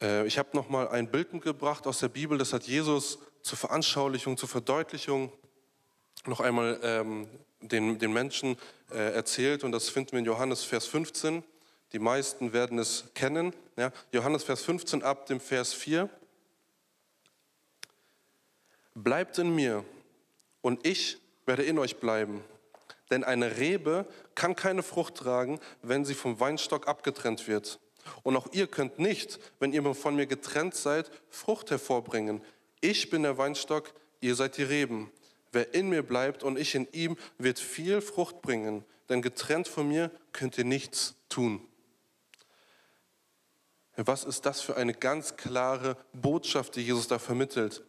äh, 0.00 0.26
ich 0.26 0.38
habe 0.38 0.50
noch 0.54 0.68
mal 0.68 0.88
ein 0.88 1.10
Bild 1.10 1.32
mitgebracht 1.32 1.86
aus 1.86 1.98
der 1.98 2.08
Bibel, 2.08 2.38
das 2.38 2.52
hat 2.52 2.64
Jesus 2.64 3.18
zur 3.42 3.58
Veranschaulichung, 3.58 4.36
zur 4.36 4.48
Verdeutlichung 4.48 5.32
noch 6.26 6.40
einmal 6.40 6.80
ähm, 6.82 7.28
den, 7.60 7.98
den 7.98 8.12
Menschen 8.12 8.56
äh, 8.90 9.12
erzählt 9.14 9.64
und 9.64 9.72
das 9.72 9.88
finden 9.88 10.12
wir 10.12 10.20
in 10.20 10.24
Johannes 10.24 10.64
Vers 10.64 10.86
15. 10.86 11.42
Die 11.92 11.98
meisten 11.98 12.52
werden 12.52 12.78
es 12.78 13.04
kennen. 13.14 13.54
Ja? 13.76 13.92
Johannes 14.12 14.44
Vers 14.44 14.62
15 14.62 15.02
ab 15.02 15.26
dem 15.26 15.40
Vers 15.40 15.74
4. 15.74 16.08
Bleibt 18.94 19.38
in 19.38 19.54
mir 19.54 19.84
und 20.60 20.86
ich 20.86 21.18
werde 21.46 21.62
in 21.62 21.78
euch 21.78 21.96
bleiben. 21.96 22.42
Denn 23.10 23.24
eine 23.24 23.58
Rebe 23.58 24.06
kann 24.34 24.56
keine 24.56 24.82
Frucht 24.82 25.16
tragen, 25.16 25.60
wenn 25.82 26.04
sie 26.04 26.14
vom 26.14 26.40
Weinstock 26.40 26.88
abgetrennt 26.88 27.46
wird. 27.48 27.80
Und 28.22 28.36
auch 28.36 28.48
ihr 28.52 28.66
könnt 28.66 28.98
nicht, 28.98 29.38
wenn 29.58 29.72
ihr 29.72 29.94
von 29.94 30.16
mir 30.16 30.26
getrennt 30.26 30.74
seid, 30.74 31.10
Frucht 31.28 31.70
hervorbringen. 31.70 32.42
Ich 32.80 33.10
bin 33.10 33.22
der 33.22 33.38
Weinstock, 33.38 33.92
ihr 34.20 34.34
seid 34.34 34.56
die 34.56 34.62
Reben. 34.62 35.10
Wer 35.52 35.74
in 35.74 35.88
mir 35.88 36.02
bleibt 36.02 36.42
und 36.42 36.58
ich 36.58 36.74
in 36.74 36.88
ihm, 36.92 37.16
wird 37.38 37.58
viel 37.58 38.00
Frucht 38.00 38.42
bringen, 38.42 38.84
denn 39.08 39.22
getrennt 39.22 39.68
von 39.68 39.88
mir 39.88 40.10
könnt 40.32 40.58
ihr 40.58 40.64
nichts 40.64 41.14
tun. 41.28 41.66
Was 43.96 44.24
ist 44.24 44.44
das 44.44 44.60
für 44.60 44.76
eine 44.76 44.92
ganz 44.92 45.36
klare 45.36 45.96
Botschaft, 46.12 46.74
die 46.74 46.82
Jesus 46.82 47.06
da 47.06 47.18
vermittelt? 47.18 47.84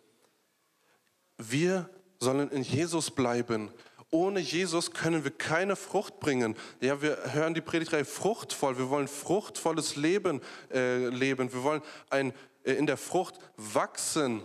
Wir 1.38 1.90
sollen 2.20 2.50
in 2.52 2.64
Jesus 2.64 3.12
bleiben. 3.12 3.72
Ohne 4.12 4.40
Jesus 4.40 4.92
können 4.92 5.24
wir 5.24 5.32
keine 5.32 5.76
Frucht 5.76 6.20
bringen. 6.20 6.56
Ja, 6.80 7.02
wir 7.02 7.34
hören 7.34 7.54
die 7.54 7.62
Predigtreihe 7.62 8.06
fruchtvoll. 8.06 8.78
Wir 8.78 8.90
wollen 8.90 9.08
fruchtvolles 9.08 9.96
Leben 9.96 10.42
äh, 10.72 11.08
leben. 11.08 11.52
Wir 11.52 11.64
wollen 11.64 11.82
ein, 12.10 12.34
äh, 12.64 12.74
in 12.74 12.86
der 12.86 12.98
Frucht 12.98 13.40
wachsen. 13.58 14.44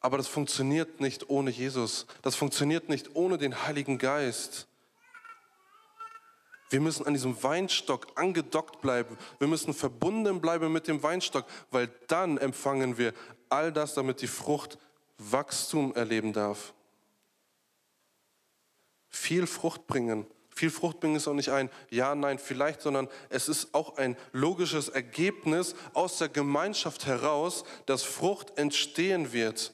Aber 0.00 0.16
das 0.16 0.26
funktioniert 0.26 1.00
nicht 1.00 1.30
ohne 1.30 1.50
Jesus. 1.50 2.06
Das 2.22 2.34
funktioniert 2.34 2.88
nicht 2.88 3.14
ohne 3.14 3.38
den 3.38 3.66
Heiligen 3.66 3.98
Geist. 3.98 4.66
Wir 6.68 6.80
müssen 6.80 7.06
an 7.06 7.12
diesem 7.12 7.40
Weinstock 7.42 8.08
angedockt 8.14 8.80
bleiben. 8.80 9.16
Wir 9.38 9.46
müssen 9.46 9.74
verbunden 9.74 10.40
bleiben 10.40 10.72
mit 10.72 10.88
dem 10.88 11.02
Weinstock, 11.02 11.44
weil 11.70 11.88
dann 12.08 12.38
empfangen 12.38 12.98
wir 12.98 13.12
all 13.48 13.72
das, 13.72 13.94
damit 13.94 14.22
die 14.22 14.26
Frucht 14.26 14.78
Wachstum 15.30 15.94
erleben 15.94 16.32
darf. 16.32 16.72
Viel 19.08 19.46
Frucht 19.46 19.86
bringen. 19.86 20.26
Viel 20.54 20.70
Frucht 20.70 21.00
bringen 21.00 21.16
ist 21.16 21.28
auch 21.28 21.34
nicht 21.34 21.50
ein 21.50 21.70
Ja, 21.90 22.14
Nein, 22.14 22.38
vielleicht, 22.38 22.82
sondern 22.82 23.08
es 23.30 23.48
ist 23.48 23.74
auch 23.74 23.96
ein 23.96 24.16
logisches 24.32 24.88
Ergebnis 24.88 25.74
aus 25.94 26.18
der 26.18 26.28
Gemeinschaft 26.28 27.06
heraus, 27.06 27.64
dass 27.86 28.02
Frucht 28.02 28.58
entstehen 28.58 29.32
wird. 29.32 29.72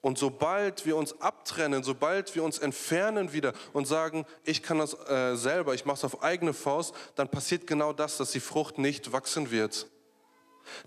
Und 0.00 0.16
sobald 0.16 0.86
wir 0.86 0.96
uns 0.96 1.20
abtrennen, 1.20 1.82
sobald 1.82 2.34
wir 2.34 2.44
uns 2.44 2.58
entfernen 2.58 3.32
wieder 3.32 3.52
und 3.72 3.86
sagen, 3.86 4.26
ich 4.44 4.62
kann 4.62 4.78
das 4.78 4.94
äh, 4.94 5.36
selber, 5.36 5.74
ich 5.74 5.84
mache 5.84 5.96
es 5.98 6.04
auf 6.04 6.22
eigene 6.22 6.54
Faust, 6.54 6.94
dann 7.16 7.28
passiert 7.28 7.66
genau 7.66 7.92
das, 7.92 8.16
dass 8.16 8.30
die 8.30 8.40
Frucht 8.40 8.78
nicht 8.78 9.12
wachsen 9.12 9.50
wird. 9.50 9.86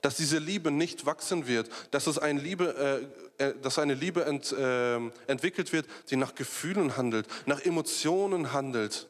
Dass 0.01 0.15
diese 0.15 0.37
Liebe 0.37 0.71
nicht 0.71 1.05
wachsen 1.05 1.45
wird, 1.45 1.69
dass, 1.91 2.07
es 2.07 2.19
eine, 2.19 2.39
Liebe, 2.39 2.75
äh, 2.75 3.30
dass 3.61 3.79
eine 3.79 3.93
Liebe 3.93 4.25
ent, 4.25 4.51
äh, 4.51 4.95
entwickelt 5.27 5.73
wird, 5.73 5.87
die 6.09 6.15
nach 6.15 6.35
Gefühlen 6.35 6.97
handelt, 6.97 7.27
nach 7.45 7.61
Emotionen 7.61 8.53
handelt, 8.53 9.07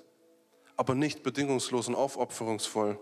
aber 0.76 0.96
nicht 0.96 1.24
bedingungslos 1.24 1.88
und 1.88 1.96
aufopferungsvoll. 1.96 2.98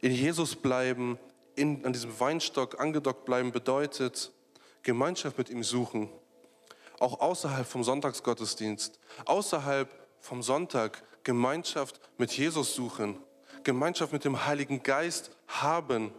In 0.00 0.12
Jesus 0.12 0.56
bleiben, 0.56 1.18
in, 1.54 1.84
an 1.84 1.92
diesem 1.92 2.18
Weinstock 2.18 2.80
angedockt 2.80 3.24
bleiben, 3.24 3.52
bedeutet 3.52 4.32
Gemeinschaft 4.82 5.38
mit 5.38 5.48
ihm 5.48 5.62
suchen, 5.62 6.08
auch 6.98 7.20
außerhalb 7.20 7.66
vom 7.66 7.84
Sonntagsgottesdienst, 7.84 8.98
außerhalb 9.26 9.88
vom 10.20 10.42
Sonntag 10.42 11.02
Gemeinschaft 11.24 12.00
mit 12.18 12.32
Jesus 12.32 12.74
suchen. 12.74 13.18
Gemeinschaft 13.64 14.12
mit 14.12 14.24
dem 14.24 14.44
Heiligen 14.44 14.82
Geist 14.82 15.30
haben. 15.46 16.12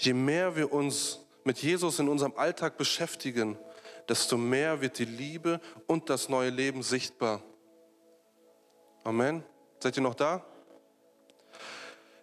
Je 0.00 0.14
mehr 0.14 0.56
wir 0.56 0.72
uns 0.72 1.20
mit 1.44 1.58
Jesus 1.58 1.98
in 1.98 2.08
unserem 2.08 2.32
Alltag 2.34 2.78
beschäftigen, 2.78 3.58
desto 4.08 4.38
mehr 4.38 4.80
wird 4.80 4.98
die 4.98 5.04
Liebe 5.04 5.60
und 5.86 6.08
das 6.08 6.30
neue 6.30 6.48
Leben 6.48 6.82
sichtbar. 6.82 7.42
Amen. 9.04 9.44
Seid 9.78 9.98
ihr 9.98 10.02
noch 10.02 10.14
da? 10.14 10.42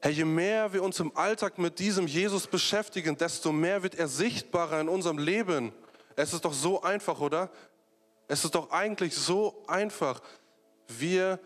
Herr, 0.02 0.10
je 0.10 0.26
mehr 0.26 0.74
wir 0.74 0.82
uns 0.82 1.00
im 1.00 1.16
Alltag 1.16 1.60
mit 1.60 1.78
diesem 1.78 2.08
Jesus 2.08 2.48
beschäftigen, 2.48 3.16
desto 3.16 3.52
mehr 3.52 3.84
wird 3.84 3.94
er 3.94 4.08
sichtbarer 4.08 4.82
in 4.82 4.90
unserem 4.90 5.20
Leben. 5.20 5.72
Es 6.16 6.34
ist 6.34 6.46
doch 6.46 6.54
so 6.54 6.82
einfach, 6.82 7.20
oder? 7.20 7.52
Es 8.28 8.44
ist 8.44 8.56
doch 8.56 8.72
eigentlich 8.72 9.14
so 9.14 9.64
einfach. 9.68 10.24
Wir 10.88 11.40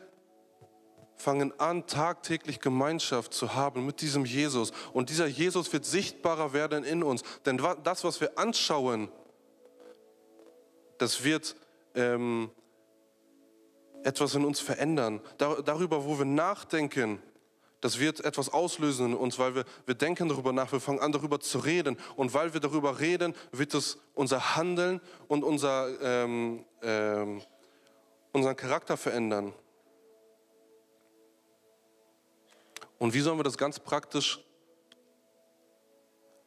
fangen 1.21 1.57
an, 1.59 1.87
tagtäglich 1.87 2.59
Gemeinschaft 2.59 3.33
zu 3.33 3.55
haben 3.55 3.85
mit 3.85 4.01
diesem 4.01 4.25
Jesus. 4.25 4.71
Und 4.91 5.09
dieser 5.09 5.27
Jesus 5.27 5.71
wird 5.71 5.85
sichtbarer 5.85 6.53
werden 6.53 6.83
in 6.83 7.03
uns. 7.03 7.23
Denn 7.45 7.61
das, 7.83 8.03
was 8.03 8.19
wir 8.19 8.37
anschauen, 8.37 9.09
das 10.97 11.23
wird 11.23 11.55
ähm, 11.95 12.51
etwas 14.03 14.35
in 14.35 14.45
uns 14.45 14.59
verändern. 14.59 15.21
Dar 15.37 15.61
darüber, 15.61 16.05
wo 16.05 16.17
wir 16.17 16.25
nachdenken, 16.25 17.21
das 17.81 17.99
wird 17.99 18.23
etwas 18.23 18.49
auslösen 18.49 19.07
in 19.07 19.13
uns, 19.15 19.39
weil 19.39 19.55
wir, 19.55 19.65
wir 19.85 19.95
denken 19.95 20.29
darüber 20.29 20.53
nach, 20.53 20.71
wir 20.71 20.79
fangen 20.79 20.99
an 20.99 21.11
darüber 21.11 21.39
zu 21.39 21.57
reden. 21.59 21.97
Und 22.15 22.33
weil 22.33 22.53
wir 22.53 22.61
darüber 22.61 22.99
reden, 22.99 23.33
wird 23.51 23.73
es 23.73 23.97
unser 24.13 24.55
Handeln 24.55 25.01
und 25.27 25.43
unser, 25.43 25.89
ähm, 26.01 26.65
ähm, 26.83 27.41
unseren 28.31 28.55
Charakter 28.55 28.97
verändern. 28.97 29.53
Und 33.01 33.15
wie 33.15 33.21
sollen 33.21 33.39
wir 33.39 33.43
das 33.43 33.57
ganz 33.57 33.79
praktisch 33.79 34.39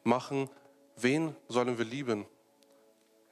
machen? 0.05 0.49
Wen 0.95 1.35
sollen 1.49 1.77
wir 1.77 1.85
lieben? 1.85 2.27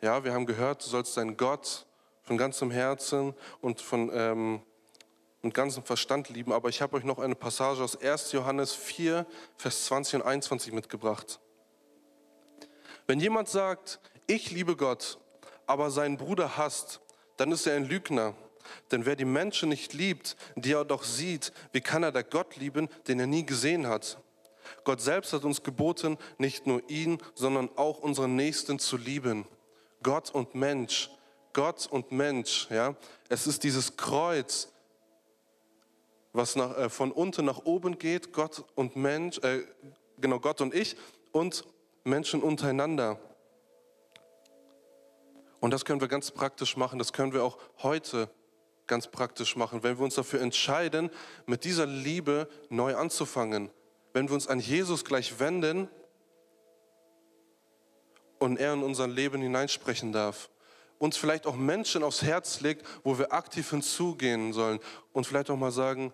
Ja, 0.01 0.25
wir 0.25 0.35
haben 0.35 0.45
gehört, 0.45 0.85
du 0.85 0.89
sollst 0.89 1.17
deinen 1.17 1.37
Gott 1.37 1.87
von 2.25 2.37
ganzem 2.37 2.73
Herzen 2.73 3.33
und 3.61 3.81
von 3.81 4.11
ähm, 4.13 4.63
mit 5.41 5.55
ganzem 5.55 5.85
Verstand 5.85 6.31
lieben. 6.31 6.53
Aber 6.53 6.69
ich 6.69 6.83
habe 6.83 6.97
euch 6.97 7.05
noch 7.05 7.21
eine 7.21 7.37
Passage 7.37 7.85
aus 7.85 7.95
1. 7.95 8.33
Johannes 8.33 8.75
4, 8.75 9.25
Vers 9.57 9.85
20 9.85 10.17
und 10.17 10.23
21 10.23 10.73
mitgebracht. 10.73 11.39
Wenn 13.07 13.21
jemand 13.21 13.49
sagt, 13.49 14.01
ich 14.27 14.51
liebe 14.51 14.75
Gott, 14.75 15.21
aber 15.69 15.93
seinen 15.93 16.17
Bruder 16.17 16.57
hasst, 16.57 17.01
dann 17.37 17.53
ist 17.53 17.69
er 17.69 17.77
ein 17.77 17.85
Lügner. 17.85 18.35
Denn 18.91 19.07
wer 19.07 19.17
die 19.17 19.25
Menschen 19.25 19.69
nicht 19.69 19.93
liebt, 19.93 20.37
die 20.57 20.73
er 20.73 20.85
doch 20.85 21.05
sieht, 21.05 21.53
wie 21.73 21.81
kann 21.81 22.03
er 22.03 22.13
der 22.13 22.25
Gott 22.25 22.57
lieben, 22.57 22.89
den 23.09 23.21
er 23.21 23.27
nie 23.27 23.45
gesehen 23.45 23.87
hat? 23.87 24.19
Gott 24.85 25.01
selbst 25.01 25.33
hat 25.33 25.45
uns 25.45 25.63
geboten, 25.63 26.19
nicht 26.39 26.67
nur 26.67 26.89
ihn, 26.89 27.19
sondern 27.35 27.71
auch 27.77 27.99
unseren 27.99 28.37
Nächsten 28.37 28.79
zu 28.79 28.97
lieben. 28.97 29.47
Gott 30.03 30.31
und 30.31 30.55
Mensch, 30.55 31.11
Gott 31.53 31.87
und 31.91 32.13
Mensch, 32.13 32.69
ja. 32.71 32.97
Es 33.29 33.47
ist 33.47 33.65
dieses 33.65 33.97
Kreuz, 33.97 34.73
was 36.33 36.57
nach, 36.57 36.77
äh, 36.77 36.89
von 36.89 37.13
unten 37.13 37.45
nach 37.45 37.65
oben 37.65 37.99
geht, 37.99 38.33
Gott 38.33 38.65
und 38.75 38.97
Mensch, 38.97 39.39
äh, 39.39 39.65
genau 40.19 40.41
Gott 40.41 40.61
und 40.61 40.75
ich 40.75 40.97
und 41.31 41.65
Menschen 42.05 42.43
untereinander. 42.43 43.19
Und 45.61 45.71
das 45.71 45.85
können 45.85 46.01
wir 46.01 46.09
ganz 46.09 46.31
praktisch 46.31 46.77
machen, 46.77 46.99
das 46.99 47.13
können 47.13 47.33
wir 47.33 47.45
auch 47.45 47.59
heute 47.83 48.29
ganz 48.87 49.09
praktisch 49.09 49.57
machen, 49.57 49.83
wenn 49.83 49.99
wir 49.99 50.05
uns 50.05 50.15
dafür 50.15 50.41
entscheiden, 50.41 51.11
mit 51.47 51.65
dieser 51.65 51.87
Liebe 51.87 52.49
neu 52.69 52.97
anzufangen. 52.97 53.71
Wenn 54.13 54.29
wir 54.29 54.35
uns 54.35 54.49
an 54.49 54.61
Jesus 54.61 55.05
gleich 55.05 55.39
wenden 55.39 55.89
und 58.39 58.59
er 58.59 58.75
in 58.75 58.83
unser 58.83 59.07
Leben 59.07 59.41
hineinsprechen 59.41 60.13
darf. 60.13 60.51
Uns 60.99 61.17
vielleicht 61.17 61.47
auch 61.47 61.57
Menschen 61.57 62.03
aufs 62.03 62.23
Herz 62.23 62.61
legt, 62.61 62.87
wo 63.03 63.19
wir 63.19 63.33
aktiv 63.33 63.71
hinzugehen 63.71 64.53
sollen 64.53 64.79
und 65.13 65.27
vielleicht 65.27 65.51
auch 65.51 65.57
mal 65.57 65.73
sagen, 65.73 66.13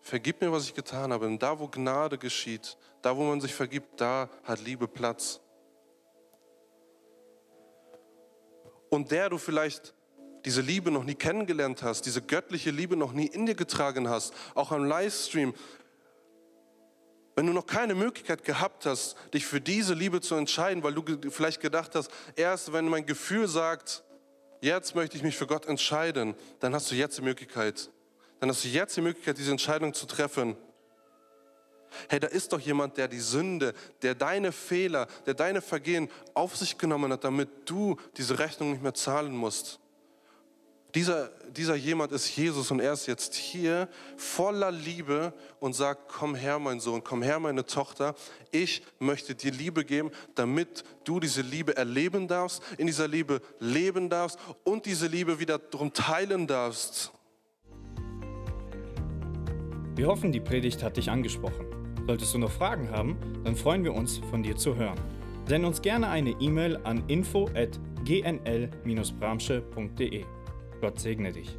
vergib 0.00 0.40
mir, 0.40 0.52
was 0.52 0.64
ich 0.64 0.74
getan 0.74 1.12
habe. 1.12 1.26
Denn 1.26 1.38
da, 1.38 1.58
wo 1.58 1.68
Gnade 1.68 2.16
geschieht, 2.16 2.76
da, 3.02 3.16
wo 3.16 3.24
man 3.24 3.40
sich 3.40 3.54
vergibt, 3.54 4.00
da 4.00 4.28
hat 4.44 4.60
Liebe 4.60 4.88
Platz. 4.88 5.40
Und 8.88 9.10
der 9.10 9.28
du 9.28 9.38
vielleicht 9.38 9.94
diese 10.44 10.60
Liebe 10.60 10.90
noch 10.90 11.04
nie 11.04 11.14
kennengelernt 11.14 11.82
hast, 11.82 12.06
diese 12.06 12.22
göttliche 12.22 12.70
Liebe 12.70 12.96
noch 12.96 13.12
nie 13.12 13.26
in 13.26 13.46
dir 13.46 13.54
getragen 13.54 14.08
hast, 14.08 14.34
auch 14.54 14.72
am 14.72 14.84
Livestream, 14.84 15.54
wenn 17.36 17.46
du 17.46 17.52
noch 17.52 17.66
keine 17.66 17.94
Möglichkeit 17.94 18.44
gehabt 18.44 18.86
hast, 18.86 19.16
dich 19.32 19.46
für 19.46 19.60
diese 19.60 19.94
Liebe 19.94 20.20
zu 20.20 20.34
entscheiden, 20.34 20.82
weil 20.82 20.92
du 20.92 21.30
vielleicht 21.30 21.60
gedacht 21.60 21.94
hast, 21.94 22.10
erst 22.36 22.72
wenn 22.72 22.88
mein 22.88 23.06
Gefühl 23.06 23.48
sagt, 23.48 24.02
jetzt 24.60 24.94
möchte 24.94 25.16
ich 25.16 25.22
mich 25.22 25.36
für 25.36 25.46
Gott 25.46 25.66
entscheiden, 25.66 26.34
dann 26.58 26.74
hast 26.74 26.90
du 26.90 26.94
jetzt 26.96 27.18
die 27.18 27.22
Möglichkeit. 27.22 27.90
Dann 28.40 28.50
hast 28.50 28.64
du 28.64 28.68
jetzt 28.68 28.96
die 28.96 29.00
Möglichkeit, 29.00 29.38
diese 29.38 29.52
Entscheidung 29.52 29.94
zu 29.94 30.06
treffen. 30.06 30.56
Hey, 32.08 32.20
da 32.20 32.28
ist 32.28 32.52
doch 32.52 32.60
jemand, 32.60 32.96
der 32.96 33.08
die 33.08 33.20
Sünde, 33.20 33.74
der 34.02 34.14
deine 34.14 34.52
Fehler, 34.52 35.06
der 35.26 35.34
deine 35.34 35.60
Vergehen 35.60 36.08
auf 36.34 36.56
sich 36.56 36.78
genommen 36.78 37.12
hat, 37.12 37.24
damit 37.24 37.48
du 37.64 37.96
diese 38.16 38.38
Rechnung 38.38 38.72
nicht 38.72 38.82
mehr 38.82 38.94
zahlen 38.94 39.34
musst. 39.34 39.80
Dieser, 40.94 41.30
dieser 41.56 41.76
jemand 41.76 42.12
ist 42.12 42.36
Jesus 42.36 42.70
und 42.70 42.80
er 42.80 42.92
ist 42.92 43.06
jetzt 43.06 43.34
hier 43.34 43.88
voller 44.16 44.70
Liebe 44.70 45.32
und 45.60 45.74
sagt, 45.74 46.08
komm 46.08 46.34
her, 46.34 46.58
mein 46.58 46.80
Sohn, 46.80 47.04
komm 47.04 47.22
her, 47.22 47.38
meine 47.38 47.64
Tochter. 47.64 48.14
Ich 48.50 48.82
möchte 48.98 49.34
dir 49.34 49.52
Liebe 49.52 49.84
geben, 49.84 50.10
damit 50.34 50.84
du 51.04 51.20
diese 51.20 51.42
Liebe 51.42 51.76
erleben 51.76 52.26
darfst, 52.26 52.62
in 52.76 52.88
dieser 52.88 53.06
Liebe 53.06 53.40
leben 53.60 54.08
darfst 54.08 54.38
und 54.64 54.86
diese 54.86 55.06
Liebe 55.06 55.38
wiederum 55.38 55.92
teilen 55.92 56.46
darfst. 56.46 57.12
Wir 59.94 60.06
hoffen, 60.06 60.32
die 60.32 60.40
Predigt 60.40 60.82
hat 60.82 60.96
dich 60.96 61.10
angesprochen. 61.10 61.66
Solltest 62.06 62.32
du 62.34 62.38
noch 62.38 62.50
Fragen 62.50 62.90
haben, 62.90 63.16
dann 63.44 63.54
freuen 63.54 63.84
wir 63.84 63.94
uns, 63.94 64.18
von 64.30 64.42
dir 64.42 64.56
zu 64.56 64.74
hören. 64.74 64.98
Send 65.46 65.64
uns 65.64 65.80
gerne 65.82 66.08
eine 66.08 66.30
E-Mail 66.40 66.80
an 66.84 67.04
info 67.08 67.48
at 67.54 67.78
gnl-bramsche.de. 68.04 70.24
Gott 70.80 70.98
segne 70.98 71.32
dich. 71.32 71.56